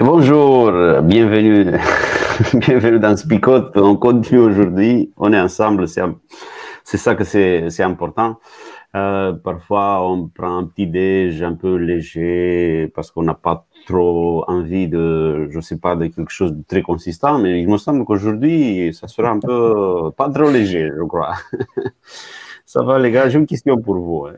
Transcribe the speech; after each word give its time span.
Bonjour, 0.00 0.70
bienvenue, 1.02 1.72
bienvenue 2.54 2.98
dans 2.98 3.16
Spicote. 3.16 3.76
On 3.76 3.96
continue 3.96 4.40
aujourd'hui, 4.40 5.12
on 5.16 5.32
est 5.32 5.40
ensemble, 5.40 5.88
c'est 5.88 6.96
ça 6.96 7.14
que 7.14 7.24
c'est 7.24 7.82
important. 7.82 8.38
Euh, 8.94 9.32
parfois, 9.32 10.06
on 10.06 10.28
prend 10.28 10.58
un 10.58 10.64
petit 10.64 10.86
déj 10.86 11.42
un 11.42 11.54
peu 11.54 11.76
léger 11.76 12.90
parce 12.94 13.10
qu'on 13.10 13.22
n'a 13.22 13.34
pas 13.34 13.66
trop 13.86 14.44
envie 14.48 14.88
de, 14.88 15.48
je 15.50 15.60
sais 15.60 15.78
pas, 15.78 15.96
de 15.96 16.06
quelque 16.06 16.32
chose 16.32 16.52
de 16.52 16.62
très 16.62 16.82
consistant, 16.82 17.38
mais 17.38 17.60
il 17.60 17.68
me 17.68 17.78
semble 17.78 18.04
qu'aujourd'hui, 18.04 18.92
ça 18.94 19.08
sera 19.08 19.30
un 19.30 19.40
peu 19.40 20.10
pas 20.16 20.28
trop 20.30 20.50
léger, 20.50 20.90
je 20.96 21.02
crois. 21.04 21.34
ça 22.66 22.82
va, 22.82 22.98
les 22.98 23.10
gars, 23.10 23.28
j'ai 23.28 23.38
une 23.38 23.46
question 23.46 23.78
pour 23.78 23.96
vous. 23.96 24.26
Hein. 24.26 24.36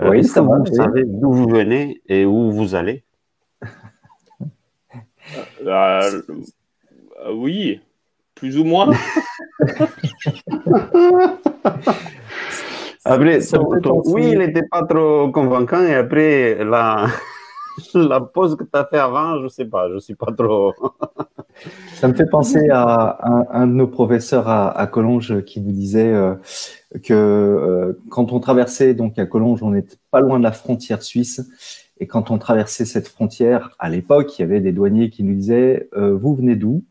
Euh, 0.00 0.10
oui, 0.10 0.24
ça 0.24 0.42
va. 0.42 0.58
Vous 0.58 0.74
savez 0.74 1.04
d'où 1.06 1.32
vous 1.32 1.48
venez 1.48 2.00
et 2.08 2.24
où 2.24 2.50
vous 2.50 2.74
allez? 2.74 3.04
Euh, 5.66 6.22
Oui, 7.32 7.80
plus 8.34 8.58
ou 8.58 8.64
moins. 8.64 8.90
après, 13.04 13.40
oui, 14.06 14.30
il 14.32 14.38
n'était 14.38 14.66
pas 14.70 14.82
trop 14.84 15.30
convaincant 15.30 15.82
et 15.82 15.94
après, 15.94 16.64
la, 16.64 17.06
la 17.94 18.20
pause 18.20 18.56
que 18.56 18.64
tu 18.64 18.70
as 18.72 18.84
fait 18.84 18.98
avant, 18.98 19.38
je 19.38 19.44
ne 19.44 19.48
sais 19.48 19.64
pas, 19.64 19.88
je 19.88 19.94
ne 19.94 20.00
suis 20.00 20.14
pas 20.14 20.32
trop. 20.32 20.74
Ça 21.94 22.08
me 22.08 22.14
fait 22.14 22.26
penser 22.26 22.70
à 22.70 23.18
un, 23.52 23.66
de 23.66 23.72
nos 23.72 23.86
professeurs 23.86 24.48
à, 24.48 24.70
à 24.76 24.86
Collonges 24.86 25.44
qui 25.44 25.60
nous 25.60 25.72
disait 25.72 26.12
euh, 26.12 26.34
que 27.04 27.12
euh, 27.12 28.00
quand 28.10 28.32
on 28.32 28.40
traversait 28.40 28.94
donc 28.94 29.18
à 29.18 29.26
Collonges, 29.26 29.62
on 29.62 29.70
n'était 29.70 29.96
pas 30.10 30.20
loin 30.20 30.38
de 30.38 30.44
la 30.44 30.52
frontière 30.52 31.02
suisse 31.02 31.42
et 32.02 32.08
quand 32.08 32.32
on 32.32 32.38
traversait 32.38 32.84
cette 32.84 33.06
frontière, 33.06 33.76
à 33.78 33.88
l'époque, 33.88 34.36
il 34.36 34.42
y 34.42 34.44
avait 34.44 34.60
des 34.60 34.72
douaniers 34.72 35.08
qui 35.08 35.22
nous 35.22 35.36
disaient 35.36 35.88
euh, 35.96 36.16
Vous 36.16 36.34
venez 36.34 36.56
d'où? 36.56 36.82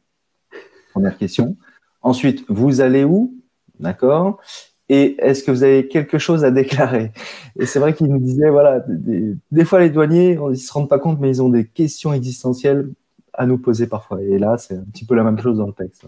Première 0.94 1.18
question. 1.18 1.58
Ensuite, 2.02 2.46
vous 2.48 2.80
allez 2.80 3.04
où? 3.04 3.34
D'accord? 3.78 4.40
Et 4.88 5.18
est-ce 5.20 5.44
que 5.44 5.52
vous 5.52 5.64
avez 5.64 5.90
quelque 5.90 6.18
chose 6.18 6.46
à 6.46 6.52
déclarer? 6.52 7.12
Et 7.60 7.66
c'est 7.66 7.80
vrai 7.80 7.94
qu'ils 7.94 8.08
nous 8.08 8.20
disaient 8.20 8.50
voilà, 8.50 8.86
des, 8.88 9.66
fois, 9.66 9.82
les 9.82 9.90
douaniers, 9.90 10.40
ils 10.42 10.52
ne 10.52 10.56
se 10.56 10.72
rendent 10.72 10.88
pas 10.88 11.00
compte, 11.00 11.20
mais 11.20 11.28
ils 11.28 11.42
ont 11.42 11.50
des 11.50 11.66
questions 11.66 12.14
existentielles 12.14 12.90
à 13.34 13.46
nous 13.46 13.58
poser 13.58 13.88
parfois. 13.88 14.22
Et 14.22 14.40
là, 14.40 14.58
c'est 14.58 14.78
un 14.78 14.86
petit 14.94 15.04
peu 15.04 15.16
la 15.16 15.26
même 15.26 15.40
chose 15.40 15.58
dans 15.58 15.68
le 15.68 15.74
texte. 15.74 16.08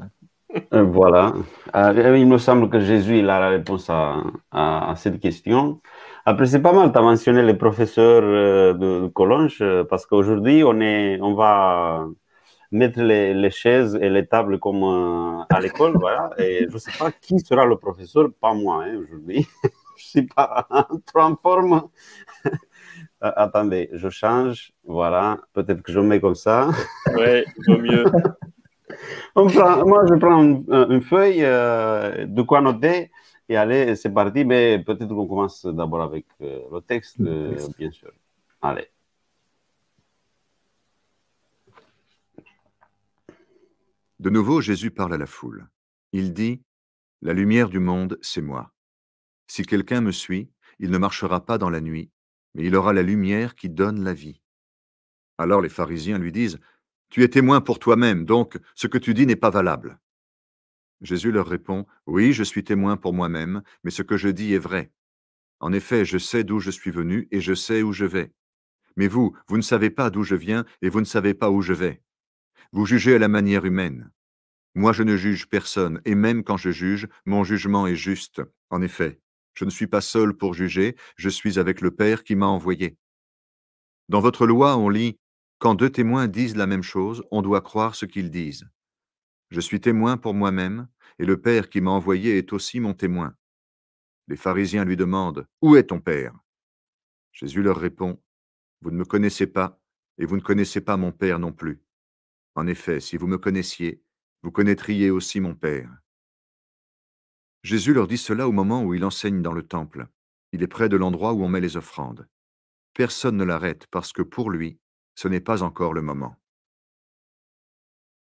Euh, 0.74 0.84
voilà. 0.84 1.34
Euh, 1.76 2.18
il 2.18 2.28
me 2.28 2.38
semble 2.38 2.70
que 2.70 2.80
Jésus 2.80 3.20
il 3.20 3.30
a 3.30 3.42
la 3.42 3.50
réponse 3.50 3.90
à, 3.90 4.24
à 4.54 4.94
cette 4.96 5.20
question. 5.20 5.82
Après, 6.26 6.46
c'est 6.46 6.62
pas 6.62 6.72
mal, 6.72 6.94
tu 6.94 6.98
as 6.98 7.02
mentionné 7.02 7.44
les 7.44 7.54
professeurs 7.54 8.24
euh, 8.24 8.74
de, 8.74 9.08
Collonges, 9.08 9.62
euh, 9.62 9.84
parce 9.84 10.06
qu'aujourd'hui, 10.06 10.64
on, 10.64 10.80
est, 10.80 11.20
on 11.22 11.34
va 11.34 12.08
mettre 12.72 13.02
les, 13.02 13.34
les, 13.34 13.52
chaises 13.52 14.00
et 14.02 14.10
les 14.10 14.26
tables 14.26 14.58
comme 14.58 14.84
euh, 14.84 15.44
à 15.50 15.60
l'école, 15.60 15.98
voilà. 16.00 16.30
Et 16.38 16.66
je 16.70 16.74
ne 16.74 16.78
sais 16.78 16.92
pas 16.98 17.12
qui 17.12 17.40
sera 17.40 17.66
le 17.66 17.76
professeur, 17.76 18.30
pas 18.40 18.54
moi, 18.54 18.86
hein, 18.86 19.00
aujourd'hui. 19.04 19.46
je 19.64 19.68
ne 19.68 19.72
suis 19.98 20.22
pas 20.22 20.66
trop 21.06 21.20
en 21.24 21.36
forme. 21.36 21.90
Attendez, 23.20 23.90
je 23.92 24.08
change, 24.08 24.72
voilà. 24.86 25.40
Peut-être 25.52 25.82
que 25.82 25.92
je 25.92 26.00
mets 26.00 26.22
comme 26.22 26.36
ça. 26.36 26.70
Oui, 27.18 27.44
vaut 27.68 27.78
mieux. 27.80 28.06
moi, 29.36 30.06
je 30.08 30.16
prends 30.16 30.42
une, 30.42 31.02
feuille 31.02 31.42
de 31.42 32.42
quoi 32.44 32.62
noter. 32.62 33.12
Et 33.50 33.58
allez, 33.58 33.96
c'est 33.96 34.14
parti, 34.14 34.46
mais 34.46 34.80
peut-être 34.80 35.08
qu'on 35.08 35.28
commence 35.28 35.66
d'abord 35.66 36.02
avec 36.02 36.26
euh, 36.42 36.62
le 36.72 36.82
texte, 36.82 37.20
euh, 37.20 37.58
bien 37.78 37.92
sûr. 37.92 38.12
Allez. 38.62 38.88
De 44.20 44.30
nouveau, 44.30 44.62
Jésus 44.62 44.92
parle 44.92 45.14
à 45.14 45.18
la 45.18 45.26
foule. 45.26 45.68
Il 46.14 46.34
dit, 46.34 46.64
La 47.22 47.34
lumière 47.34 47.68
du 47.68 47.80
monde, 47.80 48.18
c'est 48.22 48.42
moi. 48.42 48.72
Si 49.48 49.66
quelqu'un 49.66 50.00
me 50.00 50.12
suit, 50.12 50.50
il 50.80 50.90
ne 50.92 50.98
marchera 50.98 51.46
pas 51.46 51.58
dans 51.58 51.70
la 51.70 51.82
nuit, 51.82 52.10
mais 52.54 52.64
il 52.64 52.76
aura 52.76 52.94
la 52.94 53.02
lumière 53.02 53.56
qui 53.56 53.70
donne 53.70 54.04
la 54.04 54.14
vie. 54.14 54.42
Alors 55.38 55.60
les 55.60 55.70
pharisiens 55.70 56.18
lui 56.18 56.32
disent, 56.32 56.60
Tu 57.10 57.24
es 57.24 57.28
témoin 57.28 57.60
pour 57.60 57.80
toi-même, 57.80 58.24
donc 58.24 58.58
ce 58.76 58.88
que 58.88 58.98
tu 58.98 59.14
dis 59.14 59.26
n'est 59.26 59.36
pas 59.36 59.50
valable. 59.50 60.00
Jésus 61.04 61.32
leur 61.32 61.48
répond, 61.48 61.86
Oui, 62.08 62.34
je 62.34 62.44
suis 62.44 62.64
témoin 62.64 62.98
pour 62.98 63.14
moi-même, 63.14 63.62
mais 63.84 63.92
ce 63.92 64.02
que 64.02 64.18
je 64.18 64.30
dis 64.30 64.54
est 64.54 64.60
vrai. 64.60 64.92
En 65.60 65.72
effet, 65.74 66.06
je 66.06 66.18
sais 66.18 66.44
d'où 66.44 66.60
je 66.60 66.72
suis 66.72 66.92
venu 66.92 67.28
et 67.32 67.42
je 67.42 67.54
sais 67.54 67.84
où 67.84 67.94
je 67.94 68.06
vais. 68.06 68.34
Mais 68.96 69.08
vous, 69.08 69.36
vous 69.48 69.58
ne 69.58 69.62
savez 69.62 69.90
pas 69.90 70.10
d'où 70.10 70.24
je 70.24 70.36
viens 70.36 70.66
et 70.82 70.90
vous 70.90 71.00
ne 71.00 71.06
savez 71.06 71.34
pas 71.34 71.52
où 71.52 71.62
je 71.62 71.74
vais. 71.74 72.02
Vous 72.72 72.86
jugez 72.86 73.16
à 73.16 73.20
la 73.20 73.28
manière 73.28 73.66
humaine. 73.66 74.12
Moi, 74.76 74.94
je 74.94 75.04
ne 75.04 75.16
juge 75.16 75.48
personne, 75.48 76.02
et 76.06 76.16
même 76.16 76.44
quand 76.44 76.58
je 76.58 76.72
juge, 76.72 77.08
mon 77.26 77.44
jugement 77.44 77.86
est 77.86 77.96
juste. 77.96 78.42
En 78.72 78.82
effet, 78.82 79.20
je 79.54 79.66
ne 79.66 79.70
suis 79.70 79.88
pas 79.88 80.02
seul 80.02 80.34
pour 80.34 80.54
juger, 80.54 80.96
je 81.16 81.30
suis 81.30 81.60
avec 81.60 81.82
le 81.82 81.92
Père 81.92 82.24
qui 82.24 82.36
m'a 82.36 82.48
envoyé. 82.48 82.98
Dans 84.10 84.22
votre 84.22 84.48
loi, 84.48 84.78
on 84.78 84.90
lit 84.90 85.20
Quand 85.60 85.76
deux 85.76 85.90
témoins 85.90 86.28
disent 86.28 86.56
la 86.56 86.66
même 86.66 86.82
chose, 86.82 87.24
on 87.30 87.42
doit 87.42 87.62
croire 87.62 87.96
ce 87.96 88.06
qu'ils 88.06 88.32
disent. 88.32 88.66
Je 89.54 89.60
suis 89.60 89.80
témoin 89.80 90.18
pour 90.18 90.34
moi-même, 90.34 90.88
et 91.20 91.26
le 91.26 91.40
Père 91.40 91.70
qui 91.70 91.80
m'a 91.80 91.92
envoyé 91.92 92.40
est 92.40 92.54
aussi 92.54 92.80
mon 92.80 92.96
témoin. 92.96 93.36
Les 94.28 94.36
pharisiens 94.36 94.84
lui 94.84 94.98
demandent, 94.98 95.46
Où 95.62 95.76
est 95.76 95.84
ton 95.84 96.00
Père? 96.00 96.34
Jésus 97.34 97.62
leur 97.62 97.78
répond, 97.78 98.20
Vous 98.82 98.90
ne 98.90 98.98
me 98.98 99.06
connaissez 99.06 99.46
pas, 99.46 99.80
et 100.18 100.26
vous 100.26 100.38
ne 100.38 100.42
connaissez 100.42 100.82
pas 100.82 100.98
mon 100.98 101.12
Père 101.12 101.38
non 101.38 101.54
plus. 101.54 101.84
En 102.56 102.66
effet, 102.66 103.00
si 103.00 103.16
vous 103.16 103.28
me 103.28 103.38
connaissiez, 103.38 104.02
vous 104.42 104.50
connaîtriez 104.50 105.12
aussi 105.12 105.40
mon 105.40 105.54
Père. 105.54 105.96
Jésus 107.62 107.94
leur 107.94 108.08
dit 108.08 108.18
cela 108.18 108.48
au 108.48 108.52
moment 108.52 108.84
où 108.84 108.96
il 108.96 109.06
enseigne 109.06 109.44
dans 109.44 109.54
le 109.54 109.62
temple. 109.62 110.08
Il 110.52 110.64
est 110.64 110.68
près 110.68 110.90
de 110.90 110.98
l'endroit 110.98 111.34
où 111.34 111.44
on 111.44 111.50
met 111.50 111.62
les 111.62 111.78
offrandes. 111.78 112.28
Personne 112.96 113.38
ne 113.38 113.44
l'arrête 113.44 113.86
parce 113.92 114.14
que 114.14 114.24
pour 114.24 114.50
lui, 114.50 114.80
ce 115.14 115.28
n'est 115.28 115.42
pas 115.42 115.62
encore 115.62 115.94
le 115.94 116.02
moment. 116.02 116.43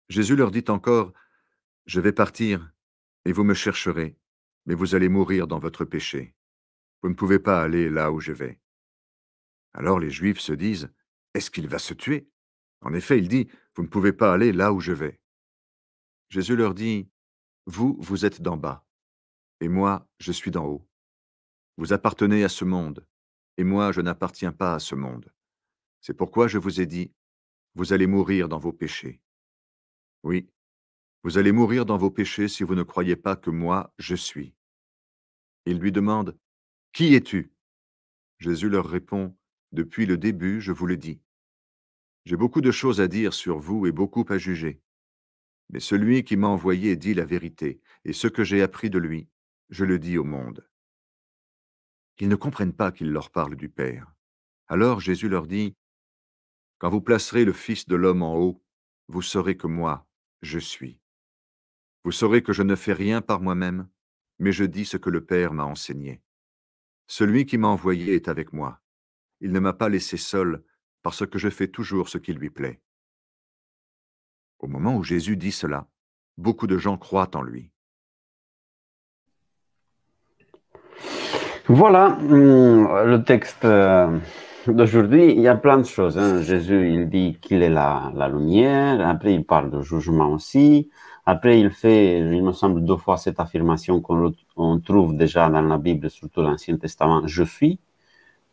Jésus 0.09 0.35
leur 0.35 0.51
dit 0.51 0.65
encore, 0.67 1.13
Je 1.85 1.99
vais 1.99 2.11
partir, 2.13 2.71
et 3.25 3.31
vous 3.31 3.43
me 3.43 3.53
chercherez, 3.55 4.17
mais 4.65 4.75
vous 4.75 4.93
allez 4.93 5.09
mourir 5.09 5.47
dans 5.47 5.59
votre 5.59 5.83
péché. 5.83 6.35
Vous 7.01 7.09
ne 7.09 7.15
pouvez 7.15 7.39
pas 7.39 7.61
aller 7.61 7.89
là 7.89 8.11
où 8.11 8.19
je 8.19 8.31
vais. 8.31 8.59
Alors 9.73 9.99
les 9.99 10.11
Juifs 10.11 10.39
se 10.39 10.53
disent, 10.53 10.91
Est-ce 11.33 11.49
qu'il 11.49 11.67
va 11.67 11.79
se 11.79 11.93
tuer? 11.93 12.29
En 12.81 12.93
effet, 12.93 13.17
il 13.17 13.27
dit, 13.27 13.47
Vous 13.75 13.83
ne 13.83 13.87
pouvez 13.87 14.13
pas 14.13 14.31
aller 14.31 14.51
là 14.51 14.73
où 14.73 14.79
je 14.79 14.93
vais. 14.93 15.19
Jésus 16.29 16.55
leur 16.55 16.75
dit, 16.75 17.09
Vous, 17.65 17.97
vous 17.99 18.25
êtes 18.25 18.41
d'en 18.41 18.57
bas, 18.57 18.85
et 19.59 19.67
moi, 19.67 20.07
je 20.19 20.31
suis 20.31 20.51
d'en 20.51 20.65
haut. 20.65 20.87
Vous 21.77 21.93
appartenez 21.93 22.43
à 22.43 22.49
ce 22.49 22.63
monde, 22.63 23.07
et 23.57 23.63
moi, 23.63 23.91
je 23.91 24.01
n'appartiens 24.01 24.51
pas 24.51 24.75
à 24.75 24.79
ce 24.79 24.93
monde. 24.93 25.33
C'est 25.99 26.13
pourquoi 26.13 26.47
je 26.47 26.59
vous 26.59 26.79
ai 26.79 26.85
dit, 26.85 27.11
Vous 27.73 27.91
allez 27.91 28.07
mourir 28.07 28.47
dans 28.49 28.59
vos 28.59 28.71
péchés. 28.71 29.19
Oui, 30.25 30.49
vous 31.21 31.37
allez 31.37 31.51
mourir 31.51 31.85
dans 31.85 31.97
vos 31.97 32.09
péchés 32.09 32.47
si 32.47 32.63
vous 32.63 32.73
ne 32.73 32.81
croyez 32.81 33.15
pas 33.15 33.35
que 33.35 33.51
moi, 33.51 33.93
je 33.99 34.15
suis. 34.15 34.55
Il 35.67 35.77
lui 35.77 35.91
demande, 35.91 36.35
Qui 36.93 37.13
es-tu? 37.13 37.53
Jésus 38.39 38.67
leur 38.67 38.89
répond, 38.89 39.37
Depuis 39.71 40.07
le 40.07 40.17
début, 40.17 40.61
je 40.61 40.71
vous 40.71 40.87
le 40.87 40.97
dis. 40.97 41.21
J'ai 42.25 42.37
beaucoup 42.37 42.61
de 42.61 42.71
choses 42.71 43.01
à 43.01 43.07
dire 43.07 43.35
sur 43.35 43.59
vous 43.59 43.85
et 43.85 43.91
beaucoup 43.91 44.25
à 44.29 44.39
juger. 44.39 44.81
Mais 45.69 45.79
celui 45.79 46.23
qui 46.23 46.37
m'a 46.37 46.47
envoyé 46.47 46.95
dit 46.95 47.13
la 47.13 47.25
vérité, 47.25 47.79
et 48.03 48.11
ce 48.11 48.27
que 48.27 48.43
j'ai 48.43 48.63
appris 48.63 48.89
de 48.89 48.97
lui, 48.97 49.29
je 49.69 49.85
le 49.85 49.99
dis 49.99 50.17
au 50.17 50.23
monde. 50.23 50.67
Ils 52.17 52.29
ne 52.29 52.35
comprennent 52.35 52.73
pas 52.75 52.91
qu'il 52.91 53.11
leur 53.11 53.29
parle 53.29 53.55
du 53.55 53.69
Père. 53.69 54.11
Alors 54.67 55.01
Jésus 55.01 55.29
leur 55.29 55.45
dit, 55.45 55.75
Quand 56.79 56.89
vous 56.89 57.01
placerez 57.01 57.45
le 57.45 57.53
Fils 57.53 57.87
de 57.87 57.95
l'homme 57.95 58.23
en 58.23 58.35
haut, 58.35 58.63
vous 59.07 59.21
saurez 59.21 59.55
que 59.55 59.67
moi, 59.67 60.07
je 60.45 60.59
suis. 60.59 60.99
Vous 62.03 62.11
saurez 62.11 62.43
que 62.43 62.53
je 62.53 62.63
ne 62.63 62.75
fais 62.75 62.93
rien 62.93 63.21
par 63.21 63.41
moi-même, 63.41 63.87
mais 64.39 64.51
je 64.51 64.63
dis 64.63 64.85
ce 64.85 64.97
que 64.97 65.09
le 65.09 65.25
Père 65.25 65.53
m'a 65.53 65.65
enseigné. 65.65 66.21
Celui 67.07 67.45
qui 67.45 67.57
m'a 67.57 67.67
envoyé 67.67 68.15
est 68.15 68.27
avec 68.27 68.53
moi. 68.53 68.79
Il 69.41 69.51
ne 69.51 69.59
m'a 69.59 69.73
pas 69.73 69.89
laissé 69.89 70.17
seul, 70.17 70.63
parce 71.01 71.25
que 71.25 71.39
je 71.39 71.49
fais 71.49 71.67
toujours 71.67 72.09
ce 72.09 72.17
qui 72.17 72.33
lui 72.33 72.49
plaît. 72.49 72.81
Au 74.59 74.67
moment 74.67 74.95
où 74.95 75.03
Jésus 75.03 75.37
dit 75.37 75.51
cela, 75.51 75.87
beaucoup 76.37 76.67
de 76.67 76.77
gens 76.77 76.97
croient 76.97 77.35
en 77.35 77.41
lui. 77.41 77.71
Voilà 81.67 82.17
hum, 82.19 82.87
le 83.05 83.23
texte 83.23 83.65
euh, 83.65 84.19
d'aujourd'hui. 84.73 85.31
Il 85.33 85.41
y 85.41 85.47
a 85.47 85.55
plein 85.55 85.77
de 85.77 85.85
choses. 85.85 86.17
hein. 86.17 86.41
Jésus, 86.41 86.91
il 86.93 87.09
dit 87.09 87.37
qu'il 87.41 87.61
est 87.63 87.69
la, 87.69 88.11
la 88.15 88.27
lumière. 88.29 89.05
Après, 89.07 89.33
il 89.33 89.45
parle 89.45 89.71
de 89.71 89.81
jugement 89.81 90.29
aussi. 90.31 90.89
Après, 91.25 91.59
il 91.59 91.71
fait, 91.71 92.19
il 92.19 92.43
me 92.43 92.51
semble, 92.51 92.83
deux 92.85 92.97
fois 92.97 93.17
cette 93.17 93.39
affirmation 93.39 93.99
qu'on 94.01 94.31
on 94.55 94.79
trouve 94.79 95.15
déjà 95.17 95.49
dans 95.49 95.61
la 95.61 95.77
Bible, 95.77 96.09
surtout 96.09 96.41
l'Ancien 96.41 96.77
Testament, 96.77 97.25
je 97.27 97.43
suis. 97.43 97.79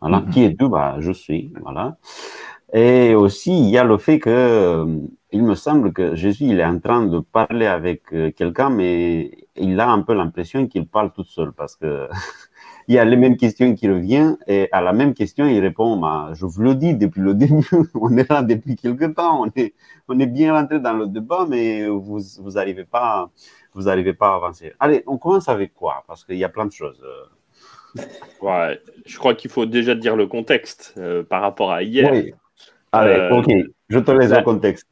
Voilà. 0.00 0.20
Mhm. 0.20 0.30
Qui 0.30 0.44
es-tu? 0.44 0.68
Bah, 0.68 0.96
je 1.00 1.12
suis. 1.12 1.52
Voilà. 1.62 1.96
Et 2.72 3.14
aussi, 3.14 3.52
il 3.52 3.70
y 3.70 3.78
a 3.78 3.84
le 3.84 3.98
fait 3.98 4.18
que, 4.18 4.30
euh, 4.30 4.98
il 5.32 5.42
me 5.44 5.54
semble 5.54 5.92
que 5.92 6.14
Jésus, 6.16 6.44
il 6.46 6.60
est 6.60 6.64
en 6.64 6.78
train 6.80 7.06
de 7.06 7.20
parler 7.20 7.66
avec 7.66 8.12
euh, 8.14 8.30
quelqu'un, 8.32 8.70
mais 8.70 9.30
il 9.56 9.78
a 9.80 9.90
un 9.90 10.02
peu 10.02 10.14
l'impression 10.14 10.66
qu'il 10.68 10.86
parle 10.88 11.12
tout 11.12 11.24
seul 11.24 11.52
parce 11.52 11.76
que 11.76 12.08
il 12.88 12.94
y 12.94 12.98
a 12.98 13.04
les 13.04 13.16
mêmes 13.16 13.36
questions 13.36 13.74
qui 13.74 13.88
reviennent 13.88 14.38
et 14.46 14.68
à 14.72 14.80
la 14.80 14.92
même 14.92 15.14
question, 15.14 15.46
il 15.46 15.60
répond, 15.60 15.96
bah, 15.98 16.30
je 16.34 16.44
vous 16.46 16.62
le 16.62 16.74
dis 16.74 16.94
depuis 16.94 17.20
le 17.20 17.34
début, 17.42 17.66
on 17.94 18.16
est 18.16 18.28
là 18.28 18.42
depuis 18.42 18.76
quelque 18.76 19.06
temps, 19.06 19.42
on 19.44 19.50
est, 19.56 19.74
on 20.08 20.18
est 20.20 20.26
bien 20.26 20.52
rentré 20.54 20.80
dans 20.80 20.92
le 20.94 21.06
débat, 21.06 21.46
mais 21.48 21.86
vous, 21.88 22.20
vous 22.40 22.58
arrivez 22.58 22.84
pas, 22.84 23.30
vous 23.74 23.88
arrivez 23.88 24.14
pas 24.14 24.32
à 24.32 24.36
avancer. 24.36 24.72
Allez, 24.80 25.02
on 25.06 25.18
commence 25.18 25.48
avec 25.48 25.74
quoi? 25.74 26.04
Parce 26.06 26.24
qu'il 26.24 26.36
y 26.36 26.44
a 26.44 26.48
plein 26.48 26.66
de 26.66 26.72
choses. 26.72 27.00
euh. 27.04 27.24
Ouais, 28.40 28.80
je 29.06 29.18
crois 29.18 29.34
qu'il 29.34 29.50
faut 29.50 29.66
déjà 29.66 29.94
dire 29.94 30.16
le 30.16 30.26
contexte 30.26 30.94
euh, 30.98 31.22
par 31.22 31.42
rapport 31.42 31.70
à 31.72 31.82
hier. 31.82 32.10
Oui. 32.12 32.34
Allez, 32.92 33.14
Euh, 33.14 33.30
ok, 33.30 33.46
je 33.88 33.98
te 33.98 34.10
laisse 34.10 34.30
la- 34.30 34.40
au 34.40 34.42
contexte. 34.42 34.86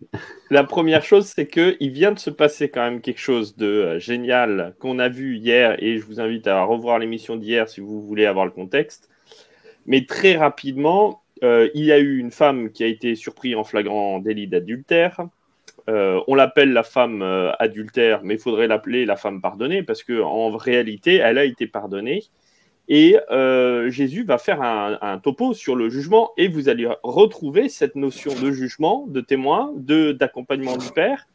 La 0.50 0.64
première 0.64 1.04
chose, 1.04 1.26
c'est 1.26 1.46
qu'il 1.46 1.90
vient 1.90 2.12
de 2.12 2.18
se 2.18 2.30
passer 2.30 2.70
quand 2.70 2.82
même 2.82 3.00
quelque 3.02 3.20
chose 3.20 3.56
de 3.56 3.66
euh, 3.66 3.98
génial 3.98 4.74
qu'on 4.80 4.98
a 4.98 5.08
vu 5.08 5.36
hier, 5.36 5.76
et 5.82 5.98
je 5.98 6.04
vous 6.06 6.18
invite 6.18 6.46
à 6.46 6.62
revoir 6.62 6.98
l'émission 6.98 7.36
d'hier 7.36 7.68
si 7.68 7.80
vous 7.80 8.00
voulez 8.00 8.26
avoir 8.26 8.46
le 8.46 8.50
contexte. 8.50 9.10
Mais 9.86 10.06
très 10.06 10.36
rapidement, 10.36 11.22
euh, 11.42 11.68
il 11.74 11.84
y 11.84 11.92
a 11.92 11.98
eu 11.98 12.18
une 12.18 12.30
femme 12.30 12.70
qui 12.70 12.84
a 12.84 12.86
été 12.86 13.14
surprise 13.14 13.54
en 13.56 13.64
flagrant 13.64 14.18
délit 14.18 14.46
d'adultère. 14.46 15.20
On 15.88 16.36
l'appelle 16.36 16.72
la 16.72 16.84
femme 16.84 17.20
adultère, 17.58 18.20
mais 18.22 18.34
il 18.34 18.40
faudrait 18.40 18.68
l'appeler 18.68 19.04
la 19.04 19.16
femme 19.16 19.40
pardonnée, 19.40 19.82
parce 19.82 20.04
qu'en 20.04 20.56
réalité, 20.56 21.16
elle 21.16 21.36
a 21.36 21.44
été 21.44 21.66
pardonnée. 21.66 22.22
Et 22.92 23.16
euh, 23.30 23.88
Jésus 23.88 24.24
va 24.24 24.36
faire 24.36 24.60
un, 24.62 25.18
topo 25.20 25.54
sur 25.54 25.76
le 25.76 25.88
jugement 25.88 26.32
et 26.36 26.48
vous 26.48 26.68
allez 26.68 26.88
retrouver 27.04 27.68
cette 27.68 27.94
notion 27.94 28.34
de 28.34 28.50
jugement, 28.50 29.06
de 29.06 29.20
témoin, 29.20 29.72
de 29.76 30.10
d'accompagnement 30.10 30.76
du 30.76 30.90
Père 30.90 31.28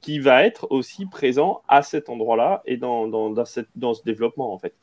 qui 0.00 0.20
va 0.20 0.44
être 0.44 0.68
aussi 0.70 1.06
présent 1.06 1.62
à 1.66 1.82
cet 1.82 2.08
endroit-là 2.08 2.62
et 2.64 2.76
dans, 2.76 3.08
dans, 3.08 3.44
cette, 3.44 3.66
dans 3.74 3.92
ce 3.92 4.04
développement 4.04 4.54
en 4.54 4.58
fait. 4.58 4.74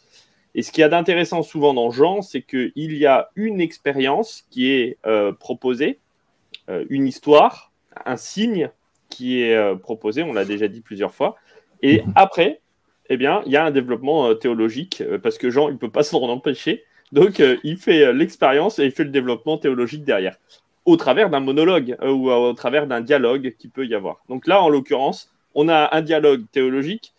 Et 0.53 0.63
ce 0.63 0.73
qu'il 0.73 0.81
y 0.81 0.83
a 0.83 0.89
d'intéressant 0.89 1.43
souvent 1.43 1.73
dans 1.73 1.91
Jean, 1.91 2.21
c'est 2.21 2.41
qu'il 2.41 2.71
y 2.75 3.05
a 3.05 3.29
une 3.37 3.61
expérience 3.61 4.43
qui 4.49 4.69
est 4.69 4.97
euh, 5.05 5.31
proposée, 5.31 5.99
euh, 6.69 6.83
une 6.89 7.07
histoire, 7.07 7.71
un 8.05 8.17
signe 8.17 8.69
qui 9.07 9.41
est 9.41 9.75
proposé, 9.77 10.23
on 10.23 10.33
l'a 10.33 10.45
déjà 10.45 10.67
dit 10.67 10.81
plusieurs 10.81 11.13
fois, 11.13 11.35
et 11.81 12.03
après, 12.15 12.61
eh 13.13 13.17
bien, 13.17 13.43
il 13.45 13.51
y 13.51 13.57
a 13.57 13.65
un 13.65 13.71
développement 13.71 14.27
euh, 14.27 14.35
théologique, 14.35 15.01
euh, 15.01 15.19
parce 15.19 15.37
que 15.37 15.49
Jean, 15.49 15.67
il 15.67 15.73
ne 15.73 15.77
peut 15.77 15.91
pas 15.91 16.03
s'en 16.11 16.21
empêcher. 16.29 16.85
Donc, 17.11 17.41
euh, 17.41 17.57
il 17.65 17.75
fait 17.75 18.13
l'expérience 18.13 18.79
et 18.79 18.85
il 18.85 18.91
fait 18.91 19.03
le 19.03 19.09
développement 19.09 19.57
théologique 19.57 20.05
derrière, 20.05 20.37
au 20.85 20.95
travers 20.95 21.29
d'un 21.29 21.41
monologue 21.41 21.97
ou 22.01 22.31
au 22.31 22.53
travers 22.53 22.87
d'un 22.87 23.01
dialogue 23.01 23.53
qui 23.59 23.67
peut 23.67 23.85
y 23.85 23.93
avoir. 23.93 24.21
Donc 24.29 24.47
là, 24.47 24.61
en 24.61 24.69
l'occurrence, 24.69 25.29
on 25.55 25.67
a 25.67 25.93
un 25.93 26.01
dialogue 26.01 26.45
théologique 26.53 27.13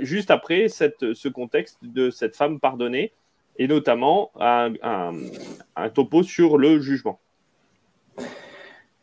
juste 0.00 0.32
après 0.32 0.66
ce 0.66 1.28
contexte 1.28 1.78
de 1.82 2.10
cette 2.10 2.34
femme 2.34 2.58
pardonnée, 2.58 3.12
et 3.56 3.68
notamment 3.68 4.32
un 4.40 5.88
topo 5.94 6.24
sur 6.24 6.58
le 6.58 6.80
jugement. 6.80 7.20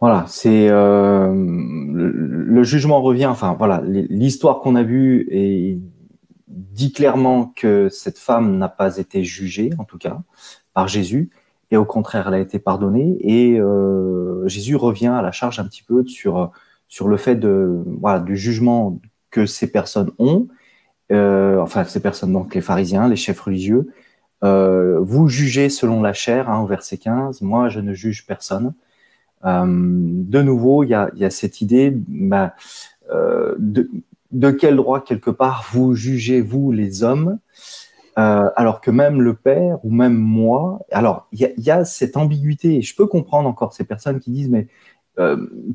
Voilà, 0.02 0.26
c'est 0.28 0.70
euh, 0.70 1.34
le, 1.34 2.64
jugement 2.64 3.02
revient. 3.02 3.26
Enfin, 3.26 3.56
voilà, 3.58 3.82
l'histoire 3.86 4.62
qu'on 4.62 4.76
a 4.76 4.84
vue 4.84 5.28
dit 6.48 6.94
clairement 6.94 7.54
que 7.56 7.90
cette 7.90 8.18
femme 8.18 8.58
n'a 8.58 8.70
pas 8.70 8.98
été 8.98 9.24
jugée, 9.24 9.72
en 9.78 9.84
tout 9.84 9.98
cas, 9.98 10.22
par 10.74 10.88
Jésus, 10.88 11.30
et 11.72 11.78
au 11.78 11.86
contraire, 11.86 12.28
elle 12.28 12.34
a 12.36 12.40
été 12.40 12.60
pardonnée. 12.60 13.18
Et 13.22 13.60
euh, 13.60 14.48
Jésus 14.48 14.76
revient 14.76 15.08
à 15.08 15.22
la 15.22 15.32
charge 15.32 15.60
un 15.60 15.66
petit 15.66 15.84
peu 15.84 16.06
sur 16.08 16.52
sur 16.88 17.08
le 17.08 17.18
fait 17.18 17.36
de 17.36 17.84
voilà 18.02 18.20
du 18.20 18.36
jugement 18.36 19.00
que 19.32 19.46
ces 19.46 19.72
personnes 19.72 20.12
ont. 20.18 20.48
Euh, 21.12 21.60
enfin, 21.60 21.84
ces 21.86 22.00
personnes, 22.02 22.34
donc 22.34 22.56
les 22.56 22.62
pharisiens, 22.62 23.08
les 23.08 23.16
chefs 23.16 23.40
religieux. 23.40 23.88
Euh, 24.44 25.00
vous 25.02 25.28
jugez 25.28 25.70
selon 25.70 26.02
la 26.02 26.14
chair, 26.14 26.50
hein, 26.50 26.62
au 26.62 26.68
verset 26.68 26.98
15. 26.98 27.42
Moi, 27.42 27.70
je 27.70 27.80
ne 27.80 27.94
juge 27.94 28.26
personne. 28.26 28.74
Euh, 29.46 29.66
de 29.66 30.42
nouveau, 30.42 30.84
il 30.84 30.90
y 30.90 30.94
a, 30.94 31.30
cette 31.30 31.62
idée 31.62 31.94
bah, 31.96 32.54
euh, 33.12 33.56
de, 33.58 33.90
de 34.32 34.52
quel 34.52 34.76
droit, 34.76 35.02
quelque 35.02 35.30
part, 35.30 35.66
vous 35.72 35.96
jugez, 35.96 36.42
vous, 36.42 36.72
les 36.72 37.04
hommes, 37.04 37.40
euh, 38.18 38.50
alors 38.56 38.82
que 38.82 38.92
même 38.92 39.22
le 39.22 39.34
Père 39.34 39.84
ou 39.84 39.92
même 39.92 40.16
moi, 40.16 40.80
alors 40.92 41.28
il 41.32 41.54
y 41.58 41.72
a, 41.72 41.86
cette 41.86 42.18
ambiguïté, 42.18 42.78
et 42.78 42.82
je 42.82 42.96
peux 42.96 43.08
comprendre 43.08 43.48
encore 43.48 43.74
ces 43.74 43.86
personnes 43.86 44.20
qui 44.20 44.32
disent, 44.32 44.50
mais 44.50 44.68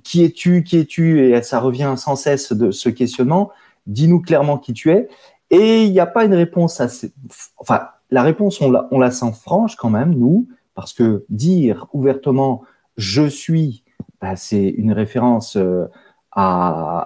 qui 0.03 0.25
es-tu, 0.25 0.63
qui 0.65 0.79
es-tu? 0.79 1.21
Et 1.21 1.43
ça 1.43 1.61
revient 1.61 1.93
sans 1.99 2.17
cesse 2.17 2.55
de 2.55 2.71
ce 2.71 2.89
questionnement, 2.89 3.51
dis-nous 3.87 4.23
clairement 4.23 4.57
qui 4.57 4.73
tu 4.73 4.91
es, 4.91 5.07
et 5.51 5.85
il 5.85 5.93
n'y 5.93 6.01
a 6.01 6.07
pas 6.07 6.25
une 6.25 6.33
réponse 6.33 6.81
assez... 6.81 7.13
Enfin, 7.59 7.89
la 8.11 8.23
réponse, 8.23 8.63
on 8.63 8.99
la 8.99 9.11
sent 9.11 9.33
franche 9.39 9.77
quand 9.77 9.91
même, 9.91 10.15
nous, 10.15 10.49
parce 10.75 10.95
que 10.95 11.25
dire 11.29 11.87
ouvertement 11.93 12.63
je 12.97 13.27
suis, 13.27 13.85
bah, 14.21 14.37
c'est 14.37 14.69
une 14.69 14.93
référence 14.93 15.57
euh, 15.57 15.87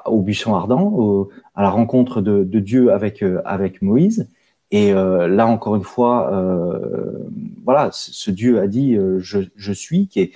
au 0.06 0.22
buisson 0.22 0.54
ardent, 0.54 1.28
à 1.54 1.62
la 1.62 1.70
rencontre 1.70 2.22
de, 2.22 2.44
Dieu 2.60 2.92
avec, 2.92 3.22
euh, 3.22 3.42
avec 3.44 3.82
Moïse. 3.82 4.30
Et 4.70 4.92
euh, 4.92 5.28
là, 5.28 5.46
encore 5.46 5.76
une 5.76 5.84
fois, 5.84 6.30
voilà, 7.64 7.90
ce, 7.92 8.30
Dieu 8.30 8.60
a 8.60 8.66
dit 8.66 8.96
je, 9.18 9.72
suis, 9.72 10.08
qui 10.08 10.20
est, 10.20 10.32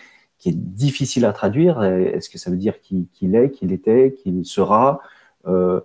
difficile 0.47 1.25
à 1.25 1.33
traduire. 1.33 1.83
Est-ce 1.83 2.29
que 2.29 2.39
ça 2.39 2.51
veut 2.51 2.57
dire 2.57 2.81
qu'il 2.81 3.37
est, 3.37 3.51
qu'il 3.51 3.73
était, 3.73 4.15
qu'il 4.23 4.45
sera 4.45 5.01
Enfin 5.47 5.85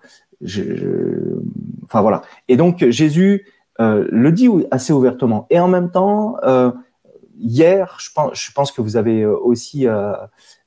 voilà. 2.02 2.24
Et 2.48 2.58
donc 2.58 2.90
Jésus 2.90 3.46
le 3.80 4.30
dit 4.32 4.50
assez 4.72 4.94
ouvertement. 4.94 5.46
Et 5.50 5.60
en 5.60 5.68
même 5.68 5.92
temps, 5.92 6.38
hier, 7.40 7.98
je 8.00 8.52
pense, 8.52 8.72
que 8.72 8.82
vous 8.82 8.98
avez 8.98 9.22
euh, 9.22 9.38
aussi 9.38 9.88
euh, 9.88 10.14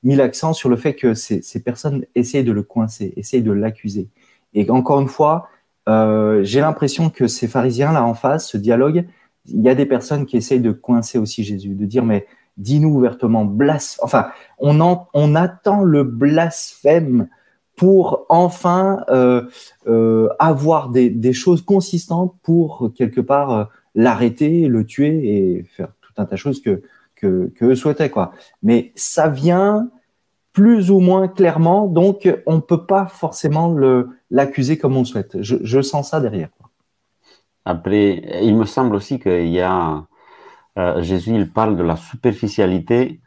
mis 0.02 0.14
l'accent 0.14 0.52
sur 0.52 0.68
le 0.68 0.76
fait 0.76 0.94
que 0.94 1.14
ces, 1.14 1.42
personnes 1.64 2.04
essayent 2.14 2.44
de 2.44 2.52
le 2.52 2.62
coincer, 2.62 3.12
essayent 3.16 3.42
de 3.42 3.52
l'accuser. 3.52 4.08
Et 4.54 4.68
encore 4.70 5.00
une 5.00 5.08
fois, 5.08 5.48
euh, 5.88 6.42
j'ai 6.42 6.60
l'impression 6.60 7.10
que 7.10 7.26
ces 7.26 7.48
pharisiens 7.48 7.92
là 7.92 8.04
en 8.04 8.14
face, 8.14 8.48
ce 8.48 8.56
dialogue, 8.56 9.06
il 9.46 9.62
y 9.62 9.68
a 9.68 9.74
des 9.74 9.86
personnes 9.86 10.26
qui 10.26 10.36
essayent 10.36 10.60
de 10.60 10.72
coincer 10.72 11.18
aussi 11.18 11.44
Jésus, 11.44 11.74
de 11.74 11.86
dire 11.86 12.04
mais 12.04 12.26
dis-nous 12.56 12.90
ouvertement, 12.90 13.44
blas, 13.44 13.98
enfin, 14.02 14.30
on, 14.58 14.80
en- 14.80 15.08
on 15.14 15.34
attend 15.34 15.82
le 15.82 16.04
blasphème 16.04 17.28
pour 17.76 18.26
enfin 18.28 19.04
avoir 20.38 20.90
des, 20.90 21.32
choses 21.32 21.62
consistantes 21.62 22.34
pour 22.42 22.92
quelque 22.94 23.22
part 23.22 23.70
l'arrêter, 23.94 24.68
le 24.68 24.84
tuer 24.84 25.56
et 25.56 25.62
faire 25.64 25.88
un 26.20 26.36
choses 26.36 26.60
que 26.60 26.82
que, 27.16 27.52
que 27.54 27.66
eux 27.66 27.74
souhaitaient 27.74 28.10
quoi. 28.10 28.32
Mais 28.62 28.92
ça 28.94 29.28
vient 29.28 29.88
plus 30.52 30.90
ou 30.90 31.00
moins 31.00 31.28
clairement, 31.28 31.86
donc 31.86 32.28
on 32.46 32.60
peut 32.60 32.86
pas 32.86 33.06
forcément 33.06 33.74
l'accuser 34.30 34.78
comme 34.78 34.96
on 34.96 35.00
le 35.00 35.04
souhaite. 35.04 35.40
Je, 35.40 35.56
je 35.62 35.80
sens 35.80 36.10
ça 36.10 36.20
derrière. 36.20 36.48
Après, 37.64 38.42
il 38.42 38.56
me 38.56 38.64
semble 38.64 38.96
aussi 38.96 39.20
qu'il 39.20 39.48
y 39.48 39.60
a 39.60 40.04
euh, 40.78 41.02
Jésus, 41.02 41.34
il 41.34 41.50
parle 41.50 41.76
de 41.76 41.82
la 41.82 41.96
superficialité 41.96 43.20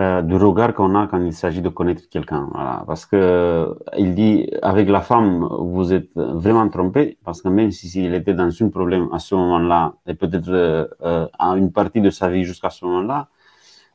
euh, 0.00 0.22
du 0.22 0.34
regard 0.34 0.74
qu'on 0.74 0.96
a 0.96 1.06
quand 1.06 1.22
il 1.24 1.32
s'agit 1.32 1.62
de 1.62 1.68
connaître 1.68 2.08
quelqu'un. 2.08 2.48
Parce 2.84 3.06
que 3.06 3.14
euh, 3.14 3.74
il 3.96 4.14
dit, 4.16 4.50
avec 4.60 4.88
la 4.88 5.00
femme, 5.00 5.46
vous 5.60 5.92
êtes 5.92 6.10
vraiment 6.16 6.68
trompé, 6.68 7.16
parce 7.24 7.40
que 7.42 7.48
même 7.48 7.70
si 7.70 7.88
s'il 7.88 8.12
était 8.12 8.34
dans 8.34 8.50
un 8.60 8.68
problème 8.70 9.08
à 9.12 9.20
ce 9.20 9.36
moment-là, 9.36 9.94
et 10.08 10.14
peut-être 10.14 10.48
euh, 10.48 11.28
à 11.38 11.56
une 11.56 11.70
partie 11.70 12.00
de 12.00 12.10
sa 12.10 12.28
vie 12.28 12.42
jusqu'à 12.42 12.70
ce 12.70 12.84
moment-là, 12.84 13.28